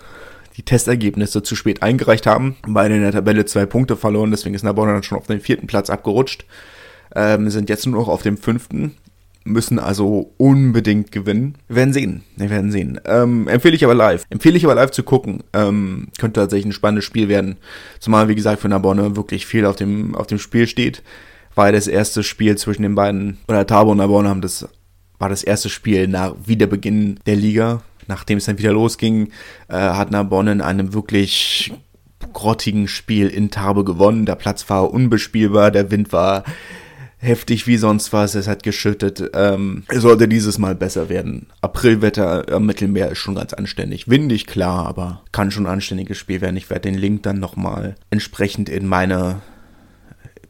die 0.57 0.63
Testergebnisse 0.63 1.43
zu 1.43 1.57
spät 1.57 1.83
eingereicht 1.83 2.27
haben. 2.27 2.57
Beide 2.67 2.95
in 2.95 3.03
der 3.03 3.13
Tabelle 3.13 3.45
zwei 3.45 3.67
Punkte 3.67 3.97
verloren, 3.97 4.31
deswegen 4.31 4.55
ist 4.55 4.63
Narbonne 4.63 4.93
dann 4.93 5.03
schon 5.03 5.19
auf 5.19 5.27
den 5.27 5.41
vierten 5.41 5.67
Platz 5.67 5.91
abgerutscht. 5.91 6.45
Ähm, 7.15 7.51
sind 7.51 7.69
jetzt 7.69 7.87
nur 7.87 7.99
noch 8.01 8.09
auf 8.09 8.23
dem 8.23 8.37
fünften 8.37 8.97
müssen 9.44 9.78
also 9.78 10.33
unbedingt 10.38 11.12
gewinnen. 11.12 11.57
Wir 11.68 11.76
werden 11.76 11.92
sehen. 11.92 12.22
Wir 12.37 12.50
werden 12.50 12.72
sehen. 12.72 13.00
Ähm, 13.04 13.46
empfehle 13.46 13.76
ich 13.76 13.85
aber 13.85 13.94
live. 13.94 14.24
Empfehle 14.30 14.57
ich 14.57 14.64
aber 14.64 14.74
live 14.74 14.90
zu 14.90 15.02
gucken. 15.02 15.42
Ähm, 15.52 16.09
könnte 16.18 16.40
tatsächlich 16.40 16.66
ein 16.66 16.72
spannendes 16.72 17.04
Spiel 17.04 17.28
werden. 17.28 17.59
Zumal, 18.00 18.28
wie 18.28 18.35
gesagt, 18.35 18.61
für 18.61 18.68
Narbonne 18.68 19.16
wirklich 19.16 19.46
viel 19.46 19.66
auf 19.66 19.76
dem, 19.76 20.14
auf 20.14 20.26
dem 20.26 20.38
Spiel 20.38 20.66
steht. 20.66 21.02
War 21.54 21.70
das 21.70 21.87
erste 21.87 22.22
Spiel 22.22 22.57
zwischen 22.57 22.83
den 22.83 22.94
beiden, 22.94 23.38
oder 23.46 23.66
Tabo 23.66 23.92
und 23.92 23.98
Narbonne 23.98 24.28
haben 24.28 24.40
das, 24.40 24.66
war 25.18 25.28
das 25.28 25.44
erste 25.44 25.68
Spiel 25.68 26.09
nach 26.09 26.35
Wiederbeginn 26.44 27.20
der 27.26 27.37
Liga. 27.37 27.83
Nachdem 28.07 28.38
es 28.38 28.46
dann 28.46 28.59
wieder 28.59 28.72
losging, 28.72 29.28
äh, 29.68 29.74
hat 29.76 30.11
Narbonne 30.11 30.52
in 30.52 30.61
einem 30.61 30.92
wirklich 30.94 31.72
grottigen 32.33 32.88
Spiel 32.88 33.28
in 33.28 33.50
Tarbe 33.50 33.85
gewonnen. 33.85 34.26
Der 34.26 34.35
Platz 34.35 34.68
war 34.68 34.90
unbespielbar, 34.90 35.70
der 35.70 35.90
Wind 35.90 36.12
war 36.12 36.44
heftig 37.25 37.67
wie 37.67 37.77
sonst 37.77 38.13
was. 38.13 38.35
Es 38.35 38.47
hat 38.47 38.63
geschüttet. 38.63 39.31
Ähm, 39.35 39.85
es 39.89 40.03
sollte 40.03 40.29
dieses 40.29 40.59
Mal 40.59 40.75
besser 40.75 41.09
werden. 41.09 41.47
Aprilwetter 41.61 42.53
am 42.53 42.67
Mittelmeer 42.67 43.11
ist 43.11 43.19
schon 43.19 43.35
ganz 43.35 43.53
anständig. 43.53 44.09
Windig, 44.09 44.47
klar, 44.47 44.87
aber 44.87 45.23
kann 45.33 45.51
schon 45.51 45.67
ein 45.67 45.73
anständiges 45.73 46.19
Spiel 46.19 46.41
werden. 46.41 46.57
Ich 46.57 46.71
werde 46.71 46.91
den 46.91 46.99
Link 46.99 47.23
dann 47.23 47.41
nochmal 47.41 47.97
entsprechend 48.11 48.69
in 48.69 48.87
meine 48.87 49.41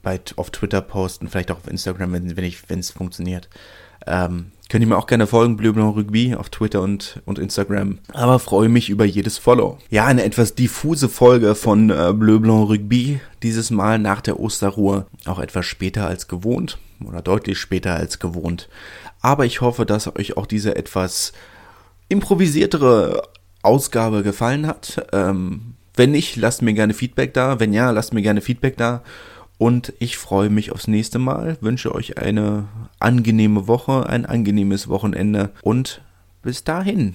bei, 0.03 0.21
auf 0.37 0.51
Twitter 0.51 0.83
posten, 0.83 1.29
vielleicht 1.29 1.51
auch 1.51 1.59
auf 1.59 1.69
Instagram, 1.69 2.13
wenn 2.13 2.37
wenn 2.37 2.53
wenn 2.69 2.79
es 2.79 2.91
funktioniert. 2.91 3.49
Ähm, 4.07 4.53
könnt 4.69 4.83
ihr 4.83 4.89
mir 4.89 4.97
auch 4.97 5.07
gerne 5.07 5.27
folgen, 5.27 5.57
Bleu 5.57 5.73
Blanc 5.73 5.97
Rugby 5.97 6.35
auf 6.35 6.51
Twitter 6.51 6.83
und, 6.83 7.21
und 7.27 7.39
Instagram. 7.39 7.99
Aber 8.13 8.39
freue 8.39 8.69
mich 8.69 8.89
über 8.89 9.05
jedes 9.05 9.39
Follow. 9.39 9.79
Ja, 9.91 10.07
eine 10.07 10.25
etwas 10.25 10.55
diffuse 10.55 11.09
Folge 11.09 11.55
von 11.55 11.91
äh, 11.91 12.13
Bleu 12.15 12.39
Blanc 12.39 12.71
Rugby. 12.71 13.21
Dieses 13.43 13.71
Mal 13.71 13.99
nach 13.99 14.21
der 14.21 14.41
Osterruhe. 14.41 15.07
Auch 15.27 15.39
etwas 15.39 15.67
später 15.67 16.07
als 16.07 16.29
gewohnt. 16.29 16.79
Oder 17.07 17.23
deutlich 17.23 17.59
später 17.59 17.95
als 17.95 18.19
gewohnt. 18.19 18.69
Aber 19.21 19.45
ich 19.45 19.61
hoffe, 19.61 19.85
dass 19.87 20.15
euch 20.17 20.37
auch 20.37 20.47
diese 20.47 20.77
etwas 20.77 21.33
improvisiertere 22.09 23.23
Ausgabe 23.63 24.23
gefallen 24.23 24.67
hat. 24.67 25.07
Ähm, 25.13 25.75
wenn 25.95 26.11
nicht, 26.11 26.37
lasst 26.37 26.63
mir 26.63 26.75
gerne 26.75 26.95
Feedback 26.95 27.35
da. 27.35 27.61
Wenn 27.61 27.73
ja, 27.73 27.91
lasst 27.91 28.15
mir 28.15 28.23
gerne 28.23 28.41
Feedback 28.41 28.77
da. 28.77 29.03
Und 29.57 29.93
ich 29.99 30.19
freue 30.19 30.51
mich 30.51 30.73
aufs 30.73 30.89
nächste 30.89 31.19
Mal, 31.19 31.57
wünsche 31.61 31.95
euch 31.95 32.19
eine 32.19 32.65
angenehme 33.05 33.69
Woche, 33.69 34.09
ein 34.09 34.25
angenehmes 34.25 34.89
Wochenende 34.89 35.51
und 35.63 36.03
bis 36.43 36.65
dahin. 36.65 37.15